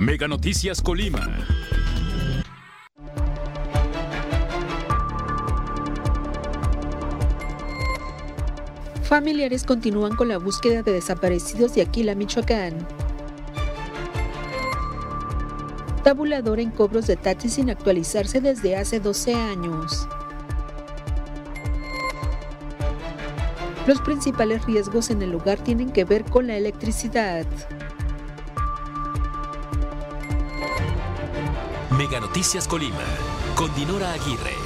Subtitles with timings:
[0.00, 1.28] Mega Noticias Colima.
[9.02, 12.78] Familiares continúan con la búsqueda de desaparecidos de Aquila, Michoacán.
[16.02, 20.08] Tabulador en cobros de taxis sin actualizarse desde hace 12 años.
[23.86, 27.44] Los principales riesgos en el lugar tienen que ver con la electricidad.
[32.10, 33.04] Mega Noticias Colima,
[33.54, 34.56] con Dinora Aguirre.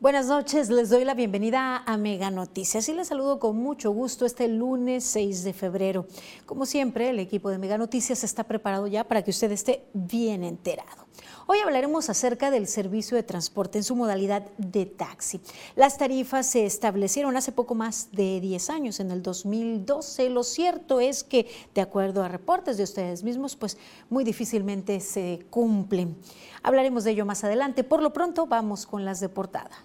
[0.00, 4.26] Buenas noches, les doy la bienvenida a Mega Noticias y les saludo con mucho gusto
[4.26, 6.08] este lunes 6 de febrero.
[6.46, 10.42] Como siempre, el equipo de Mega Noticias está preparado ya para que usted esté bien
[10.42, 11.06] enterado.
[11.46, 15.42] Hoy hablaremos acerca del servicio de transporte en su modalidad de taxi.
[15.76, 20.30] Las tarifas se establecieron hace poco más de 10 años, en el 2012.
[20.30, 23.76] Lo cierto es que, de acuerdo a reportes de ustedes mismos, pues
[24.08, 26.16] muy difícilmente se cumplen.
[26.62, 27.84] Hablaremos de ello más adelante.
[27.84, 29.84] Por lo pronto, vamos con las de portada.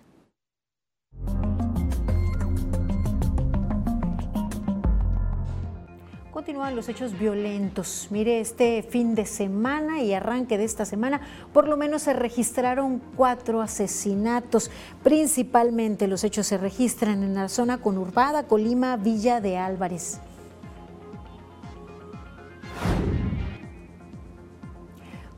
[6.39, 8.07] Continúan los hechos violentos.
[8.11, 11.19] Mire, este fin de semana y arranque de esta semana,
[11.51, 14.71] por lo menos se registraron cuatro asesinatos.
[15.03, 20.21] Principalmente los hechos se registran en la zona conurbada Colima, Villa de Álvarez.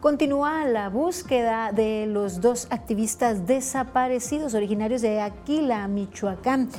[0.02, 6.70] Continúa la búsqueda de los dos activistas desaparecidos originarios de Aquila, Michoacán.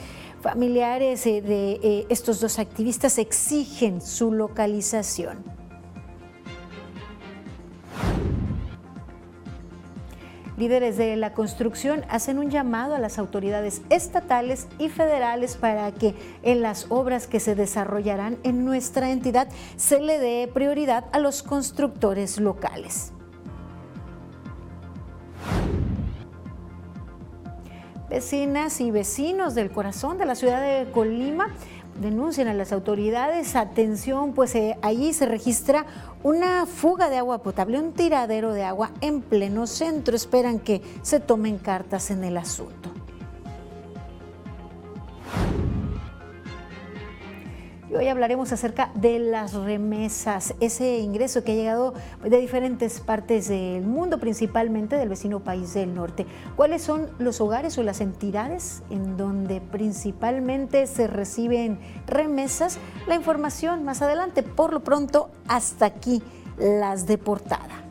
[0.42, 5.44] Familiares de eh, estos dos activistas exigen su localización.
[10.56, 16.16] Líderes de la construcción hacen un llamado a las autoridades estatales y federales para que
[16.42, 21.44] en las obras que se desarrollarán en nuestra entidad se le dé prioridad a los
[21.44, 23.11] constructores locales.
[28.12, 31.48] Vecinas y vecinos del corazón de la ciudad de Colima
[31.98, 35.86] denuncian a las autoridades, atención, pues eh, allí se registra
[36.22, 40.14] una fuga de agua potable, un tiradero de agua en pleno centro.
[40.14, 42.90] Esperan que se tomen cartas en el asunto.
[47.92, 51.92] Y hoy hablaremos acerca de las remesas, ese ingreso que ha llegado
[52.24, 56.24] de diferentes partes del mundo, principalmente del vecino país del norte.
[56.56, 62.78] ¿Cuáles son los hogares o las entidades en donde principalmente se reciben remesas?
[63.06, 64.42] La información más adelante.
[64.42, 66.22] Por lo pronto, hasta aquí
[66.56, 67.81] las de portada.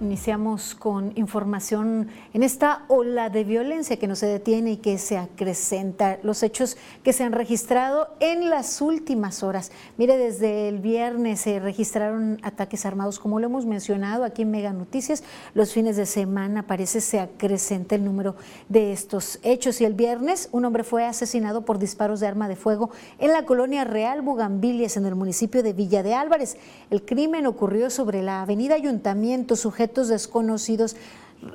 [0.00, 5.18] Iniciamos con información en esta ola de violencia que no se detiene y que se
[5.18, 6.18] acrecenta.
[6.22, 9.72] Los hechos que se han registrado en las últimas horas.
[9.98, 14.72] Mire, desde el viernes se registraron ataques armados, como lo hemos mencionado aquí en Mega
[14.72, 15.22] Noticias.
[15.52, 18.36] Los fines de semana parece se acrecenta el número
[18.70, 19.82] de estos hechos.
[19.82, 23.44] Y el viernes un hombre fue asesinado por disparos de arma de fuego en la
[23.44, 26.56] colonia Real Bugambilias, en el municipio de Villa de Álvarez.
[26.88, 30.96] El crimen ocurrió sobre la avenida Ayuntamiento, sujeto desconocidos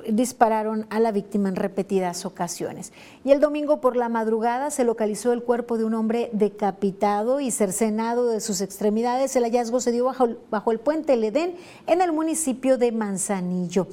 [0.08, 2.92] dispararon a la víctima en repetidas ocasiones.
[3.24, 7.50] Y el domingo por la madrugada se localizó el cuerpo de un hombre decapitado y
[7.50, 9.36] cercenado de sus extremidades.
[9.36, 11.54] El hallazgo se dio bajo, bajo el puente Ledén
[11.86, 13.86] en el municipio de Manzanillo.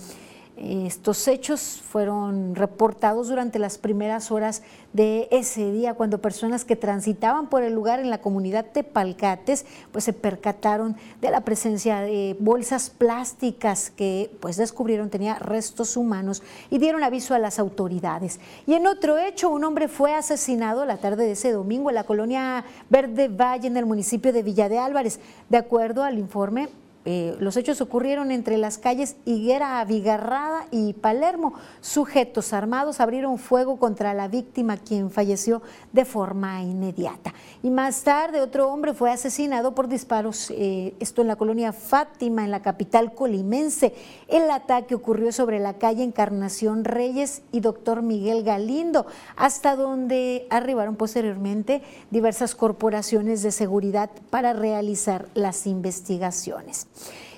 [0.55, 4.61] Estos hechos fueron reportados durante las primeras horas
[4.93, 9.65] de ese día, cuando personas que transitaban por el lugar en la comunidad de Palcates,
[9.91, 16.43] pues se percataron de la presencia de bolsas plásticas que pues descubrieron tenía restos humanos
[16.69, 18.39] y dieron aviso a las autoridades.
[18.67, 22.03] Y en otro hecho, un hombre fue asesinado la tarde de ese domingo en la
[22.03, 25.19] colonia Verde Valle, en el municipio de Villa de Álvarez.
[25.49, 26.69] De acuerdo al informe,
[27.05, 31.53] eh, los hechos ocurrieron entre las calles Higuera Avigarrada y Palermo.
[31.81, 35.61] Sujetos armados abrieron fuego contra la víctima, quien falleció
[35.91, 37.33] de forma inmediata.
[37.61, 42.45] Y más tarde otro hombre fue asesinado por disparos, eh, esto en la colonia Fátima,
[42.45, 43.93] en la capital colimense.
[44.27, 49.05] El ataque ocurrió sobre la calle Encarnación Reyes y Doctor Miguel Galindo,
[49.35, 51.81] hasta donde arribaron posteriormente
[52.11, 56.87] diversas corporaciones de seguridad para realizar las investigaciones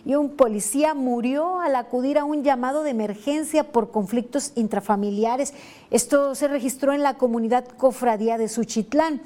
[0.06, 5.54] y un policía murió al acudir a un llamado de emergencia por conflictos intrafamiliares.
[5.90, 9.22] Esto se registró en la comunidad Cofradía de Suchitlán.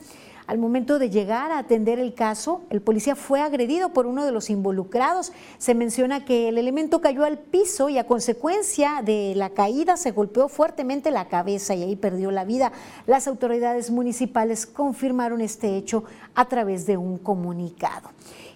[0.50, 4.32] Al momento de llegar a atender el caso, el policía fue agredido por uno de
[4.32, 5.32] los involucrados.
[5.60, 10.10] Se menciona que el elemento cayó al piso y a consecuencia de la caída se
[10.10, 12.72] golpeó fuertemente la cabeza y ahí perdió la vida.
[13.06, 16.04] Las autoridades municipales confirmaron este hecho
[16.34, 18.10] a través de un comunicado.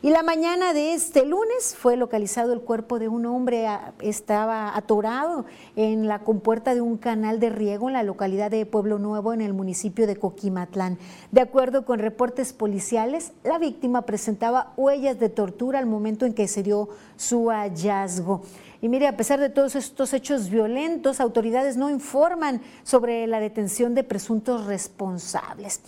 [0.04, 3.70] Y la mañana de este lunes fue localizado el cuerpo de un hombre,
[4.02, 5.46] estaba atorado
[5.78, 9.40] en la compuerta de un canal de riego en la localidad de Pueblo Nuevo, en
[9.40, 10.98] el municipio de Coquimatlán.
[11.32, 16.50] De acuerdo con reportes policiales, la víctima presentaba huellas de tortura al momento en que
[16.50, 18.42] se dio su hallazgo.
[18.82, 23.96] Y mire, a pesar de todos estos hechos violentos, autoridades no informan sobre la detención
[23.96, 25.80] de presuntos responsables.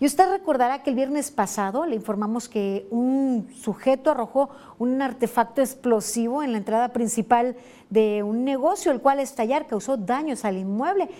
[0.00, 4.48] Y usted recordará que el viernes pasado le informamos que un sujeto arrojó
[4.78, 7.54] un artefacto explosivo en la entrada principal
[7.90, 11.10] de un negocio, el cual estallar causó daños al inmueble.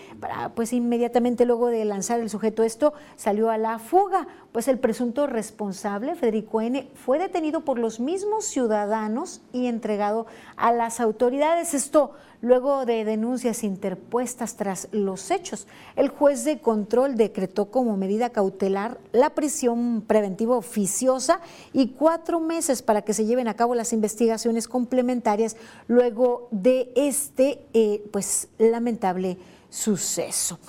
[0.55, 4.27] Pues inmediatamente luego de lanzar el sujeto esto, salió a la fuga.
[4.51, 10.25] Pues el presunto responsable, Federico N., fue detenido por los mismos ciudadanos y entregado
[10.57, 11.73] a las autoridades.
[11.73, 15.67] Esto luego de denuncias interpuestas tras los hechos.
[15.95, 21.39] El juez de control decretó como medida cautelar la prisión preventiva oficiosa
[21.71, 25.55] y cuatro meses para que se lleven a cabo las investigaciones complementarias
[25.87, 26.47] luego
[26.95, 29.37] este eh, pues lamentable
[29.69, 30.59] suceso.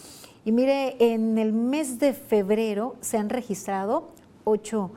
[0.45, 4.11] Y mire, en el mes de febrero se han registrado
[4.45, 4.91] ocho,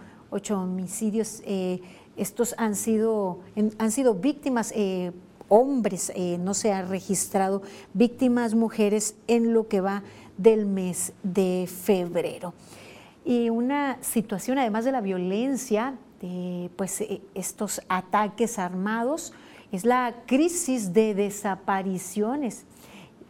[0.51, 1.41] homicidios.
[1.45, 1.81] Eh,
[2.17, 3.39] estos han sido,
[3.77, 5.11] han sido víctimas eh,
[5.49, 7.61] hombres, no se ha registrado
[7.93, 10.01] víctimas mujeres en lo que va
[10.37, 12.53] del mes de febrero.
[13.23, 17.03] Y una situación, además de la violencia, de pues
[17.33, 19.33] estos ataques armados,
[19.75, 22.65] es la crisis de desapariciones.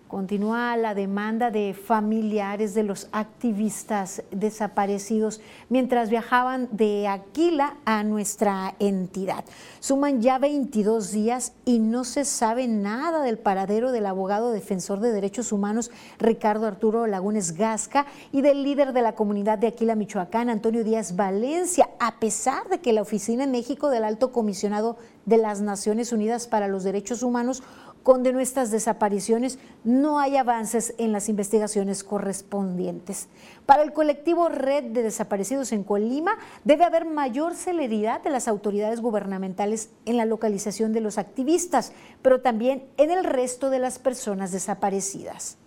[0.08, 8.76] Continúa la demanda de familiares de los activistas desaparecidos mientras viajaban de Aquila a nuestra
[8.78, 9.44] entidad.
[9.80, 15.12] Suman ya 22 días y no se sabe nada del paradero del abogado defensor de
[15.12, 20.50] derechos humanos Ricardo Arturo Lagunes Gasca y del líder de la comunidad de Aquila, Michoacán,
[20.50, 25.38] Antonio Díaz Valencia, a pesar de que la Oficina en México del Alto Comisionado de
[25.38, 27.64] las Naciones Unidas para los Derechos Humanos
[28.06, 33.30] condenó estas desapariciones, no hay avances en las investigaciones correspondientes.
[33.66, 39.02] Para el colectivo Red de Desaparecidos en Colima, debe haber mayor celeridad de las autoridades
[39.02, 44.52] gubernamentales en la localización de los activistas, pero también en el resto de las personas
[44.52, 45.58] desaparecidas.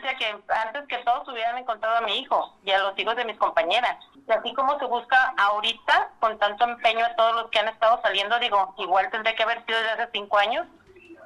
[0.00, 3.36] Que antes que todos hubieran encontrado a mi hijo y a los hijos de mis
[3.36, 3.96] compañeras.
[4.26, 8.00] Y así como se busca ahorita, con tanto empeño a todos los que han estado
[8.02, 10.66] saliendo, digo, igual tendría que haber sido desde hace cinco años,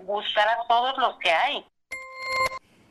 [0.02, 1.66] buscar a todos los que hay.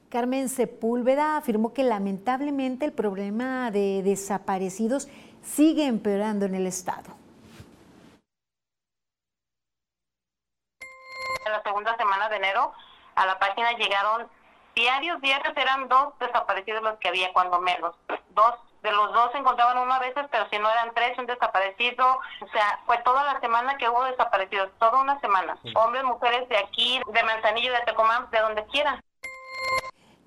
[0.09, 5.07] Carmen Sepúlveda afirmó que lamentablemente el problema de desaparecidos
[5.41, 7.15] sigue empeorando en el Estado.
[11.45, 12.74] En la segunda semana de enero
[13.15, 14.27] a la página llegaron
[14.75, 17.95] diarios, diarios eran dos desaparecidos los que había, cuando menos.
[18.29, 21.25] Dos, de los dos se encontraban uno a veces, pero si no eran tres, un
[21.25, 22.19] desaparecido.
[22.41, 25.57] O sea, fue toda la semana que hubo desaparecidos, toda una semana.
[25.75, 29.01] Hombres, mujeres de aquí, de Manzanillo, de Tecomán, de donde quiera.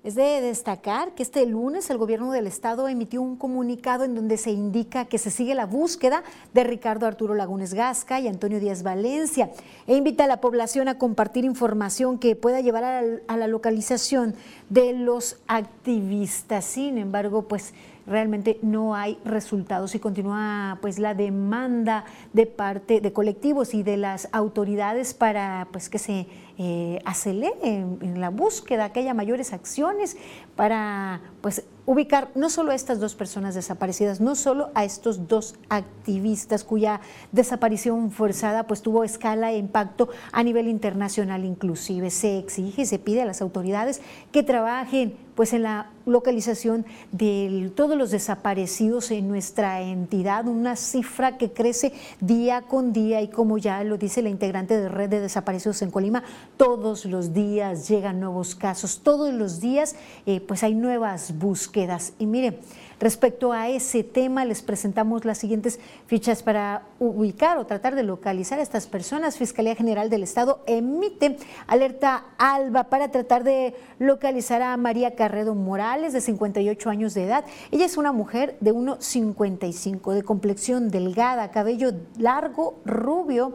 [0.07, 4.37] Es de destacar que este lunes el gobierno del estado emitió un comunicado en donde
[4.37, 6.23] se indica que se sigue la búsqueda
[6.55, 9.51] de Ricardo Arturo Lagunes Gasca y Antonio Díaz Valencia
[9.89, 13.49] e invita a la población a compartir información que pueda llevar a la, a la
[13.49, 14.37] localización
[14.69, 16.65] de los activistas.
[16.65, 17.75] Sin embargo, pues
[18.07, 23.97] realmente no hay resultados y continúa pues la demanda de parte de colectivos y de
[23.97, 30.17] las autoridades para pues que se eh, acelere en, la búsqueda, que haya mayores acciones
[30.57, 35.57] para pues ubicar no solo a estas dos personas desaparecidas, no solo a estos dos
[35.69, 42.11] activistas cuya desaparición forzada pues tuvo escala e impacto a nivel internacional inclusive.
[42.11, 44.01] Se exige, se pide a las autoridades
[44.33, 51.37] que trabajen pues en la localización de todos los desaparecidos en nuestra entidad, una cifra
[51.37, 55.21] que crece día con día y como ya lo dice la integrante de Red de
[55.21, 56.25] Desaparecidos en Colima,
[56.57, 62.15] todos los días llegan nuevos casos, todos los días eh, pues hay nuevas búsquedas.
[62.19, 62.59] Y mire,
[62.99, 68.59] Respecto a ese tema, les presentamos las siguientes fichas para ubicar o tratar de localizar
[68.59, 69.37] a estas personas.
[69.37, 71.37] Fiscalía General del Estado emite
[71.67, 77.45] alerta ALBA para tratar de localizar a María Carredo Morales, de 58 años de edad.
[77.71, 83.53] Ella es una mujer de 1,55, de complexión delgada, cabello largo, rubio.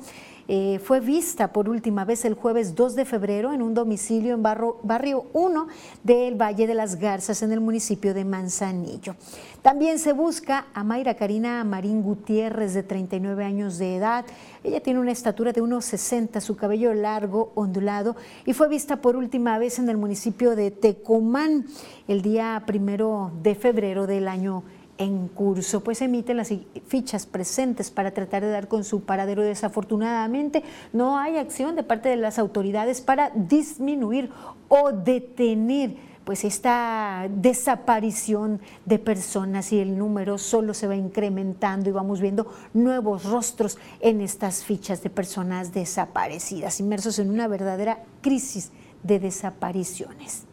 [0.53, 4.43] Eh, fue vista por última vez el jueves 2 de febrero en un domicilio en
[4.43, 5.67] barrio 1
[6.03, 9.15] del Valle de las Garzas en el municipio de Manzanillo.
[9.61, 14.25] También se busca a Mayra Karina Marín Gutiérrez, de 39 años de edad.
[14.61, 19.57] Ella tiene una estatura de 1,60, su cabello largo, ondulado, y fue vista por última
[19.57, 21.65] vez en el municipio de Tecomán
[22.09, 24.63] el día primero de febrero del año
[25.01, 26.53] en curso, pues emiten las
[26.87, 29.41] fichas presentes para tratar de dar con su paradero.
[29.41, 34.29] Desafortunadamente, no hay acción de parte de las autoridades para disminuir
[34.69, 41.93] o detener pues esta desaparición de personas y el número solo se va incrementando y
[41.93, 48.71] vamos viendo nuevos rostros en estas fichas de personas desaparecidas, inmersos en una verdadera crisis
[49.01, 50.45] de desapariciones.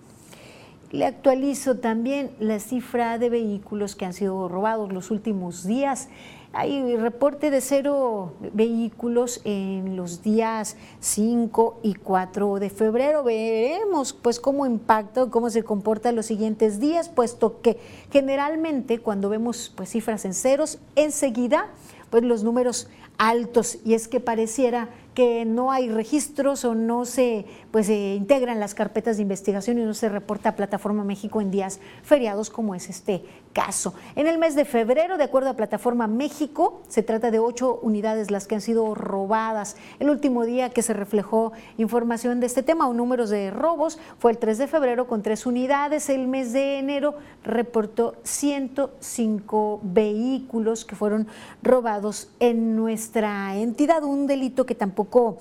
[0.90, 6.09] Le actualizo también la cifra de vehículos que han sido robados los últimos días.
[6.54, 13.23] Hay reporte de cero vehículos en los días 5 y 4 de febrero.
[13.23, 17.78] Veremos pues cómo impacta, cómo se comporta los siguientes días, puesto que
[18.11, 21.66] generalmente cuando vemos pues cifras en ceros, enseguida
[22.09, 27.45] pues los números altos y es que pareciera que no hay registros o no se
[27.78, 31.52] pues se integran las carpetas de investigación y no se reporta a Plataforma México en
[31.52, 33.94] días feriados como es este caso.
[34.16, 38.32] En el mes de febrero, de acuerdo a Plataforma México, se trata de ocho unidades
[38.32, 39.76] las que han sido robadas.
[40.00, 44.32] El último día que se reflejó información de este tema o números de robos fue
[44.32, 46.08] el 3 de febrero con tres unidades.
[46.08, 51.28] El mes de enero reportó 105 vehículos que fueron
[51.62, 55.38] robados en nuestra entidad, un delito que tampoco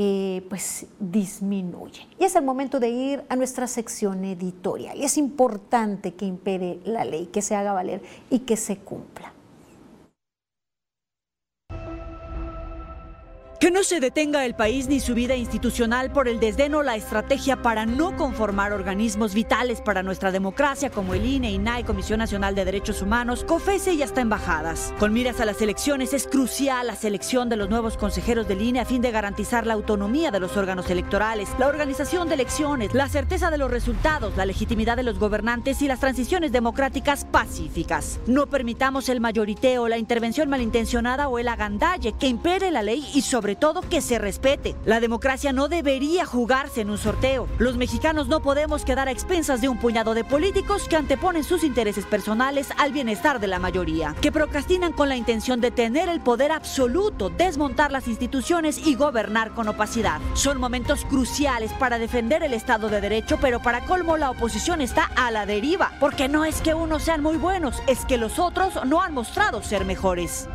[0.00, 2.06] eh, pues disminuye.
[2.20, 4.96] Y es el momento de ir a nuestra sección editorial.
[4.96, 8.00] Y es importante que impere la ley, que se haga valer
[8.30, 9.32] y que se cumpla.
[13.60, 16.94] Que no se detenga el país ni su vida institucional por el desdén o la
[16.94, 22.54] estrategia para no conformar organismos vitales para nuestra democracia como el INE, INAI, Comisión Nacional
[22.54, 24.94] de Derechos Humanos, COFESE y hasta embajadas.
[25.00, 28.78] Con miras a las elecciones es crucial la selección de los nuevos consejeros del INE
[28.78, 33.08] a fin de garantizar la autonomía de los órganos electorales, la organización de elecciones, la
[33.08, 38.20] certeza de los resultados, la legitimidad de los gobernantes y las transiciones democráticas pacíficas.
[38.28, 43.22] No permitamos el mayoriteo, la intervención malintencionada o el agandalle que impere la ley y
[43.22, 44.76] sobre sobre todo que se respete.
[44.84, 47.48] La democracia no debería jugarse en un sorteo.
[47.56, 51.64] Los mexicanos no podemos quedar a expensas de un puñado de políticos que anteponen sus
[51.64, 56.20] intereses personales al bienestar de la mayoría, que procrastinan con la intención de tener el
[56.20, 60.20] poder absoluto, desmontar las instituciones y gobernar con opacidad.
[60.34, 65.04] Son momentos cruciales para defender el Estado de Derecho, pero para colmo la oposición está
[65.16, 68.74] a la deriva, porque no es que unos sean muy buenos, es que los otros
[68.84, 70.50] no han mostrado ser mejores.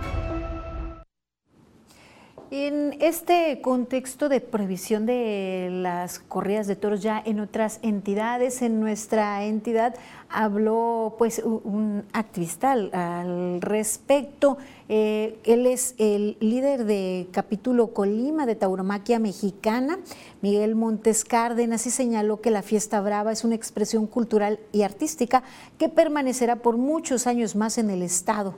[2.55, 8.79] En este contexto de prohibición de las corridas de toros ya en otras entidades, en
[8.79, 9.95] nuestra entidad
[10.29, 14.59] habló pues un activista al, respecto.
[14.87, 19.97] Eh, él es el líder de capítulo Colima de Tauromaquia Mexicana,
[20.43, 25.41] Miguel Montes Cárdenas, y señaló que la fiesta brava es una expresión cultural y artística
[25.79, 28.53] que permanecerá por muchos años más en el estado.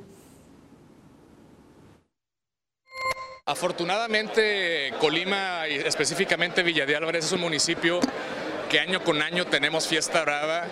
[3.48, 8.00] Afortunadamente, Colima y específicamente Villa de Álvarez es un municipio
[8.72, 10.66] que año con año tenemos fiesta brava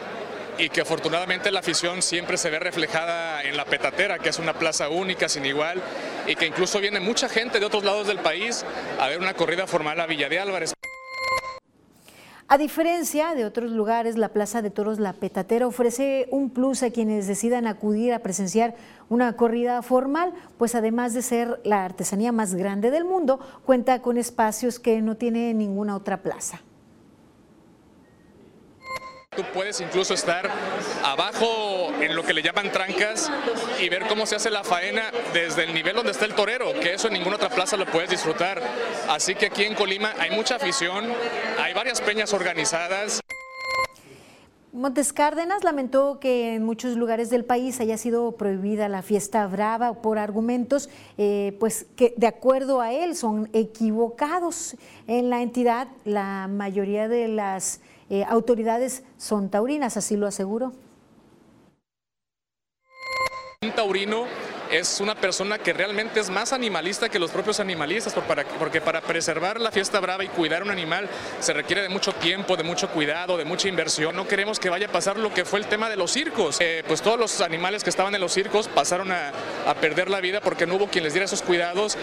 [0.58, 4.54] y que afortunadamente la afición siempre se ve reflejada en la Petatera, que es una
[4.54, 5.84] plaza única, sin igual,
[6.26, 8.66] y que incluso viene mucha gente de otros lados del país
[9.00, 10.74] a ver una corrida formal a Villa de Álvarez.
[12.50, 16.92] A diferencia de otros lugares, la Plaza de Toros La Petatera ofrece un plus a
[16.92, 18.76] quienes decidan acudir a presenciar
[19.10, 24.18] una corrida formal, pues además de ser la artesanía más grande del mundo, cuenta con
[24.18, 26.62] espacios que no tiene ninguna otra plaza.
[29.36, 30.50] Tú puedes incluso estar
[31.04, 33.32] abajo en lo que le llaman trancas
[33.82, 36.94] y ver cómo se hace la faena desde el nivel donde está el torero, que
[36.94, 38.62] eso en ninguna otra plaza lo puedes disfrutar.
[39.10, 41.06] Así que aquí en Colima hay mucha afición,
[41.60, 43.22] hay varias peñas organizadas.
[44.74, 50.02] Montes Cárdenas lamentó que en muchos lugares del país haya sido prohibida la fiesta brava
[50.02, 54.76] por argumentos eh, pues que de acuerdo a él son equivocados.
[55.06, 57.82] En la entidad la mayoría de las
[58.14, 60.72] eh, autoridades son taurinas, así lo aseguró.
[63.64, 64.26] Un taurino
[64.70, 68.14] es una persona que realmente es más animalista que los propios animalistas,
[68.60, 72.56] porque para preservar la fiesta brava y cuidar un animal se requiere de mucho tiempo,
[72.56, 74.16] de mucho cuidado, de mucha inversión.
[74.16, 76.62] No queremos que vaya a pasar lo que fue el tema de los circos.
[76.62, 79.32] Eh, pues todos los animales que estaban en los circos pasaron a,
[79.66, 81.98] a perder la vida porque no hubo quien les diera esos cuidados.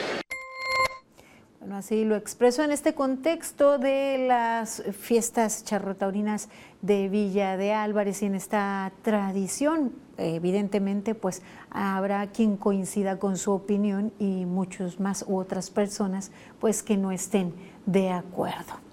[1.73, 6.49] Así lo expreso en este contexto de las fiestas charrotaurinas
[6.83, 13.53] de Villa de Álvarez y en esta tradición, evidentemente, pues habrá quien coincida con su
[13.53, 17.55] opinión y muchos más u otras personas, pues que no estén
[17.87, 18.90] de acuerdo.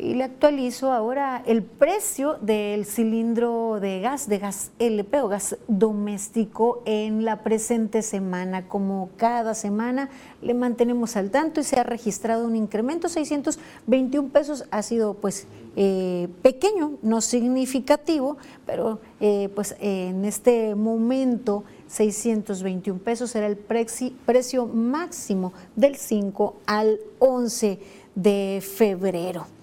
[0.00, 5.56] Y le actualizo ahora el precio del cilindro de gas, de gas LP o gas
[5.66, 8.68] doméstico en la presente semana.
[8.68, 10.08] Como cada semana
[10.40, 15.48] le mantenemos al tanto y se ha registrado un incremento, 621 pesos, ha sido pues
[15.74, 18.36] eh, pequeño, no significativo,
[18.66, 27.00] pero eh, pues en este momento 621 pesos será el precio máximo del 5 al
[27.18, 27.80] 11
[28.14, 29.57] de febrero.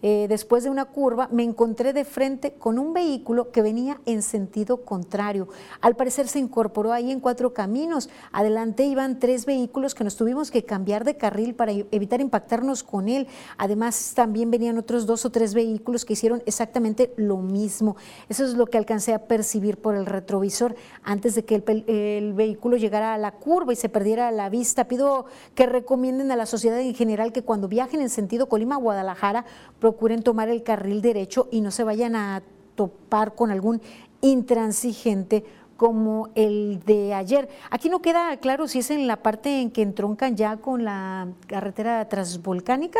[0.02, 4.22] Eh, después de una curva, me encontré de frente con un vehículo que venía en
[4.22, 5.50] sentido contrario.
[5.82, 8.10] Al parecer se incorporó ahí en cuatro caminos.
[8.32, 13.10] Adelante iban tres vehículos que nos tuvimos que cambiar de carril para evitar impactarnos con
[13.10, 13.28] él.
[13.58, 17.96] Además, también venían otros dos o tres vehículos que hicieron exactamente lo mismo.
[18.28, 22.34] Eso es lo que alcancé a percibir por el retrovisor antes de que el, el
[22.34, 24.88] vehículo llegara a la curva y se perdiera la vista.
[24.88, 29.46] Pido que recomienden a la sociedad en general que cuando viajen en sentido Colima-Guadalajara,
[29.80, 32.44] procuren tomar el carril derecho y no se vayan a
[32.76, 33.82] topar con algún
[34.22, 35.44] intransigente
[35.80, 37.48] como el de ayer.
[37.72, 41.30] Aquí no queda claro si es en la parte en que entroncan ya con la
[41.48, 43.00] carretera transvolcánica,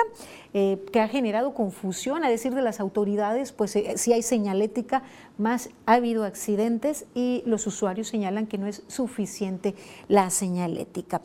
[0.54, 5.04] eh, que ha generado confusión, a decir de las autoridades, pues eh, si hay señalética,
[5.38, 9.76] más ha habido accidentes y los usuarios señalan que no es suficiente
[10.08, 11.22] la señalética.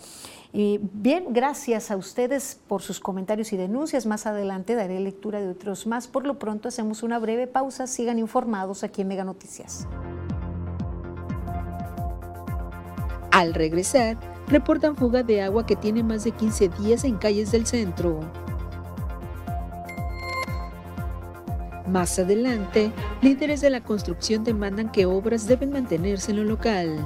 [0.53, 4.07] bien, gracias a ustedes por sus comentarios y denuncias.
[4.07, 6.09] Más adelante daré lectura de otros más.
[6.09, 7.87] Por lo pronto hacemos una breve pausa.
[7.87, 9.87] Sigan informados aquí en Mega Noticias.
[13.35, 14.17] Al regresar,
[14.47, 18.21] reportan fuga de agua que tiene más de 15 días en calles del centro.
[21.89, 22.93] Más adelante,
[23.23, 26.97] líderes de la construcción demandan que obras deben mantenerse en lo local.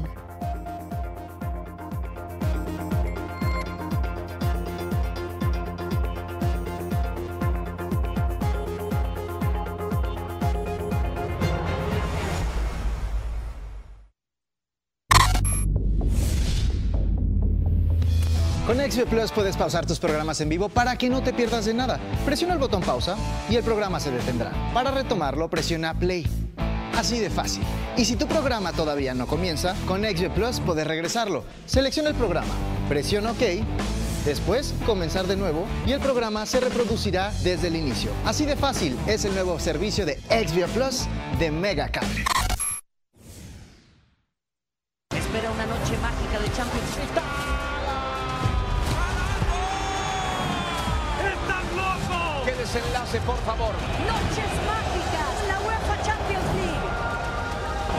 [19.09, 21.99] Plus puedes pausar tus programas en vivo para que no te pierdas de nada.
[22.25, 23.17] Presiona el botón pausa
[23.49, 24.53] y el programa se detendrá.
[24.75, 26.27] Para retomarlo, presiona play.
[26.95, 27.63] Así de fácil.
[27.97, 31.45] Y si tu programa todavía no comienza, con XB Plus puedes regresarlo.
[31.67, 32.53] Selecciona el programa,
[32.89, 33.43] presiona OK,
[34.25, 38.11] después comenzar de nuevo y el programa se reproducirá desde el inicio.
[38.27, 41.07] Así de fácil es el nuevo servicio de XB Plus
[41.39, 42.25] de Mega Cable.
[45.17, 47.48] Espera una noche mágica de Champions.
[52.73, 53.75] Desenlace, por favor.
[54.07, 56.89] Noches mágicas, la UEFA Champions League.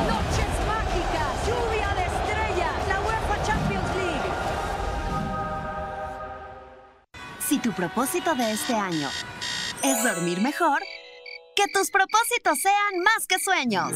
[0.07, 4.31] Noches mágicas, lluvia de estrellas, la UEFA Champions League.
[7.39, 9.09] Si tu propósito de este año
[9.81, 10.79] es dormir mejor,
[11.55, 13.93] que tus propósitos sean más que sueños.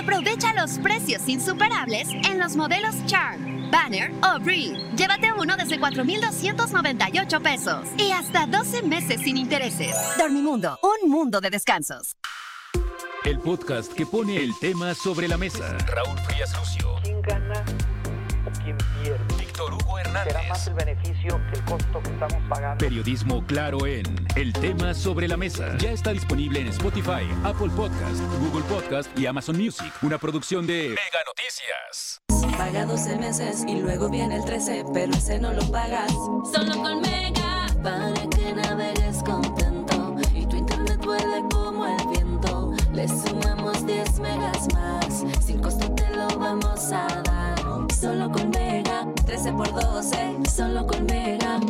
[0.00, 4.78] Aprovecha los precios insuperables en los modelos Charm Banner o Breathe.
[4.96, 9.94] Llévate uno desde 4,298 pesos y hasta 12 meses sin intereses.
[10.18, 12.16] Dormimundo, un mundo de descansos.
[13.24, 15.76] El podcast que pone el tema sobre la mesa.
[15.86, 16.94] Raúl Frías Lucio.
[17.02, 17.64] ¿Quién gana
[18.46, 19.18] o quién pierde?
[19.36, 20.32] Víctor Hugo Hernández.
[20.32, 22.78] Será más el beneficio que el costo que estamos pagando.
[22.78, 24.04] Periodismo claro en
[24.36, 25.76] El tema sobre la mesa.
[25.78, 29.92] Ya está disponible en Spotify, Apple Podcast, Google Podcast y Amazon Music.
[30.02, 32.20] Una producción de Mega Noticias.
[32.56, 36.12] Paga 12 meses y luego viene el 13, pero ese no lo pagas.
[36.52, 42.72] Solo con Mega, para que navegues contento y tu internet vuele como el viento.
[42.92, 47.56] Le sumamos 10 megas más, sin costo te lo vamos a dar.
[47.92, 51.60] Solo con Mega, 13 por 12, solo con Mega.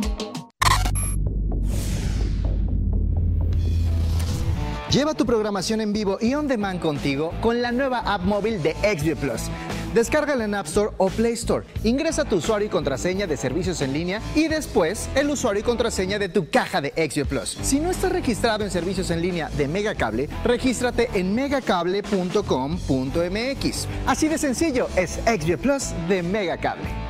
[4.91, 8.75] Lleva tu programación en vivo y on demand contigo con la nueva app móvil de
[8.75, 9.51] XView Plus.
[9.97, 11.65] Descárgala en App Store o Play Store.
[11.83, 16.19] Ingresa tu usuario y contraseña de servicios en línea y después el usuario y contraseña
[16.19, 17.57] de tu caja de XView Plus.
[17.63, 23.89] Si no estás registrado en servicios en línea de Megacable, regístrate en megacable.com.mx.
[24.07, 27.06] Así de sencillo es XView Plus de Megacable.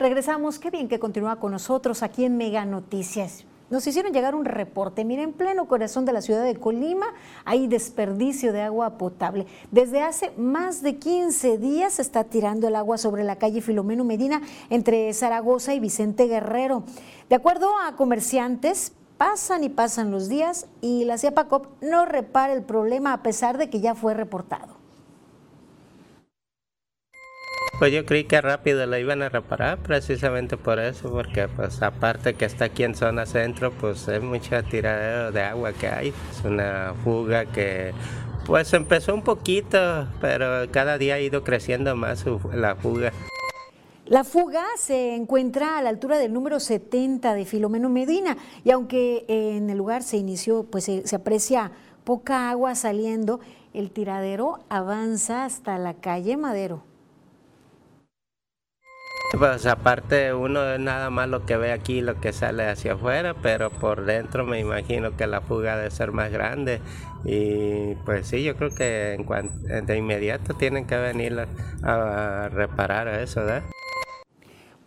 [0.00, 3.44] Regresamos, qué bien que continúa con nosotros aquí en Mega Noticias.
[3.68, 5.04] Nos hicieron llegar un reporte.
[5.04, 7.04] Miren, en pleno corazón de la ciudad de Colima
[7.44, 9.44] hay desperdicio de agua potable.
[9.70, 14.02] Desde hace más de 15 días se está tirando el agua sobre la calle Filomeno
[14.02, 16.82] Medina entre Zaragoza y Vicente Guerrero.
[17.28, 22.62] De acuerdo a comerciantes, pasan y pasan los días y la CIAPACOP no repara el
[22.62, 24.79] problema a pesar de que ya fue reportado.
[27.80, 32.34] Pues yo creí que rápido la iban a reparar precisamente por eso, porque pues aparte
[32.34, 36.08] que está aquí en zona centro, pues es mucha tiradero de agua que hay.
[36.30, 37.94] Es una fuga que
[38.44, 43.14] pues empezó un poquito, pero cada día ha ido creciendo más la fuga.
[44.04, 49.24] La fuga se encuentra a la altura del número 70 de Filomeno Medina y aunque
[49.26, 51.72] en el lugar se inició, pues se aprecia
[52.04, 53.40] poca agua saliendo,
[53.72, 56.89] el tiradero avanza hasta la calle Madero.
[59.38, 63.34] Pues aparte uno es nada más lo que ve aquí, lo que sale hacia afuera,
[63.40, 66.80] pero por dentro me imagino que la fuga debe ser más grande
[67.24, 71.46] y pues sí, yo creo que en cuanto, de inmediato tienen que venir
[71.82, 73.62] a, reparar eso, ¿verdad?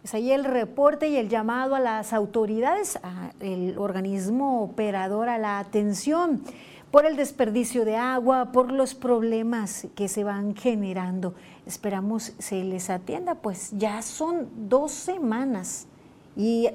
[0.01, 2.99] Pues ahí el reporte y el llamado a las autoridades,
[3.39, 6.43] al organismo operador a la atención
[6.91, 11.33] por el desperdicio de agua, por los problemas que se van generando.
[11.65, 15.87] Esperamos se les atienda, pues ya son dos semanas
[16.35, 16.69] y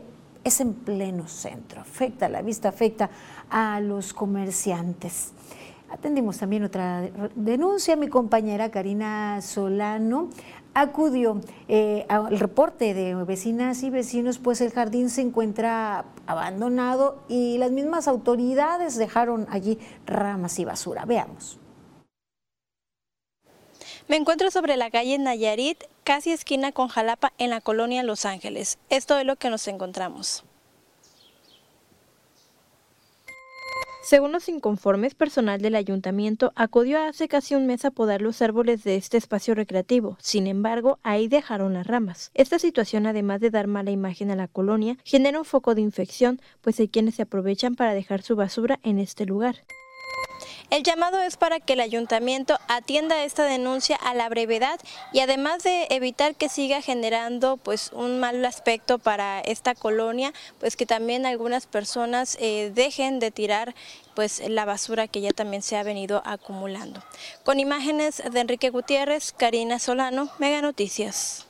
[0.45, 3.11] es en pleno centro, afecta la vista, afecta
[3.51, 5.33] a los comerciantes.
[5.91, 10.29] Atendimos también otra denuncia, mi compañera Karina Solano
[10.75, 17.59] acudió eh, al reporte de vecinas y vecinos, pues el jardín se encuentra abandonado y
[17.59, 21.05] las mismas autoridades dejaron allí ramas y basura.
[21.05, 21.59] Veamos.
[24.09, 28.79] Me encuentro sobre la calle Nayarit, casi esquina con Jalapa, en la colonia Los Ángeles.
[28.89, 30.45] Esto es lo que nos encontramos.
[34.03, 38.83] Según los inconformes, personal del ayuntamiento acudió hace casi un mes a podar los árboles
[38.83, 40.17] de este espacio recreativo.
[40.23, 42.31] Sin embargo, ahí dejaron las ramas.
[42.33, 46.41] Esta situación, además de dar mala imagen a la colonia, genera un foco de infección,
[46.63, 49.57] pues hay quienes se aprovechan para dejar su basura en este lugar.
[50.71, 54.79] El llamado es para que el ayuntamiento atienda esta denuncia a la brevedad
[55.15, 60.77] y además de evitar que siga generando pues un mal aspecto para esta colonia, pues
[60.77, 63.75] que también algunas personas eh, dejen de tirar
[64.15, 67.03] pues la basura que ya también se ha venido acumulando.
[67.45, 71.48] Con imágenes de Enrique Gutiérrez, Karina Solano, Mega Noticias.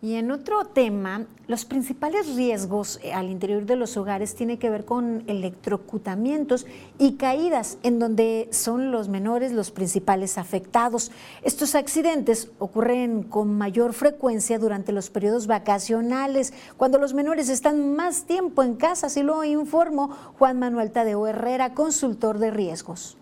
[0.00, 4.70] Y en otro tema, los principales riesgos eh, al interior de los hogares tienen que
[4.70, 6.66] ver con electrocutamientos
[6.98, 11.10] y caídas, en donde son los menores los principales afectados.
[11.42, 18.22] Estos accidentes ocurren con mayor frecuencia durante los periodos vacacionales, cuando los menores están más
[18.22, 23.18] tiempo en casa, así lo informó Juan Manuel Tadeo Herrera, consultor de riesgos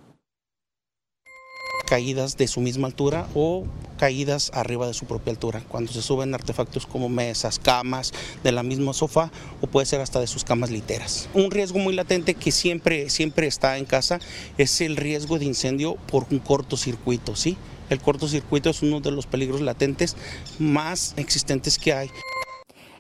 [1.87, 3.64] caídas de su misma altura o
[3.99, 8.12] caídas arriba de su propia altura, cuando se suben artefactos como mesas, camas,
[8.44, 11.29] de la misma sofá o puede ser hasta de sus camas literas.
[11.33, 14.20] Un riesgo muy latente que siempre, siempre está en casa
[14.59, 17.57] es el riesgo de incendio por un cortocircuito, ¿sí?
[17.88, 20.16] El cortocircuito es uno de los peligros latentes
[20.59, 22.11] más existentes que hay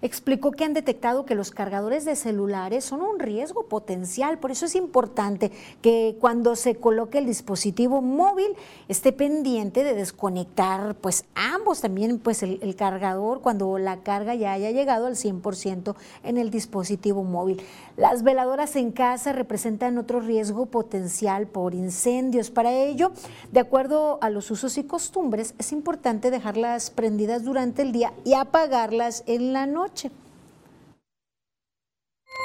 [0.02, 4.66] explicó que han detectado que los cargadores de celulares son un riesgo potencial, por eso
[4.66, 8.54] es importante que cuando se coloque el dispositivo móvil
[8.88, 14.70] esté pendiente de desconectar pues ambos también pues el, cargador cuando la carga ya haya
[14.70, 17.62] llegado al 100% en el dispositivo móvil.
[17.96, 22.50] Las veladoras en casa representan otro riesgo potencial por incendios.
[22.50, 23.12] Para ello,
[23.52, 28.34] de acuerdo a los usos y costumbres, es importante dejarlas prendidas durante el día y
[28.34, 29.85] apagarlas en la noche.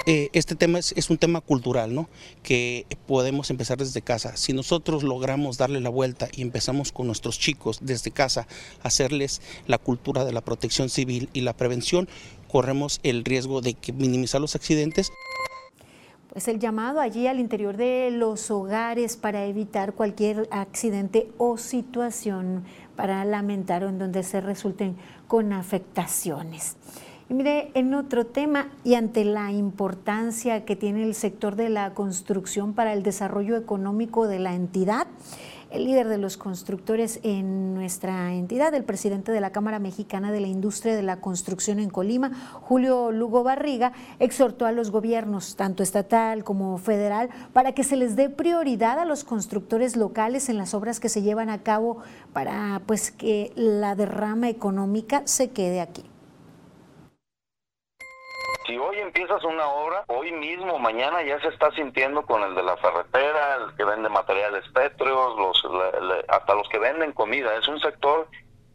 [0.08, 2.10] Eh, este tema es, es, un tema cultural, ¿no?
[2.42, 4.36] Que podemos empezar desde casa.
[4.36, 8.48] Si nosotros logramos darle la vuelta y empezamos con nuestros chicos desde casa,
[8.82, 12.08] hacerles la cultura de la protección civil y la prevención,
[12.48, 15.12] corremos el riesgo de que minimizar los accidentes.
[16.34, 22.64] pues el llamado allí al interior de los hogares para evitar cualquier accidente o situación
[22.96, 24.96] para lamentar o en donde se resulten
[25.28, 26.78] con afectaciones.
[27.32, 32.74] Mire, en otro tema, y ante la importancia que tiene el sector de la construcción
[32.74, 35.08] para el desarrollo económico de la entidad,
[35.70, 40.42] el líder de los constructores en nuestra entidad, el presidente de la Cámara Mexicana de
[40.42, 42.32] la Industria de la Construcción en Colima,
[42.64, 48.18] Julio Lugo Barriga, exhortó a los gobiernos, tanto estatal como federal, para que se les
[48.18, 52.00] dé prioridad a los constructores locales en las obras que se llevan a cabo
[52.34, 56.11] para pues que la derrama económica se quede aquí.
[58.72, 62.64] Si hoy empiezas una obra, hoy mismo, mañana ya se está sintiendo con el de
[62.64, 65.62] la ferretera, el que vende materiales pétreos, los,
[66.30, 67.54] hasta los que venden comida.
[67.58, 68.30] Es un sector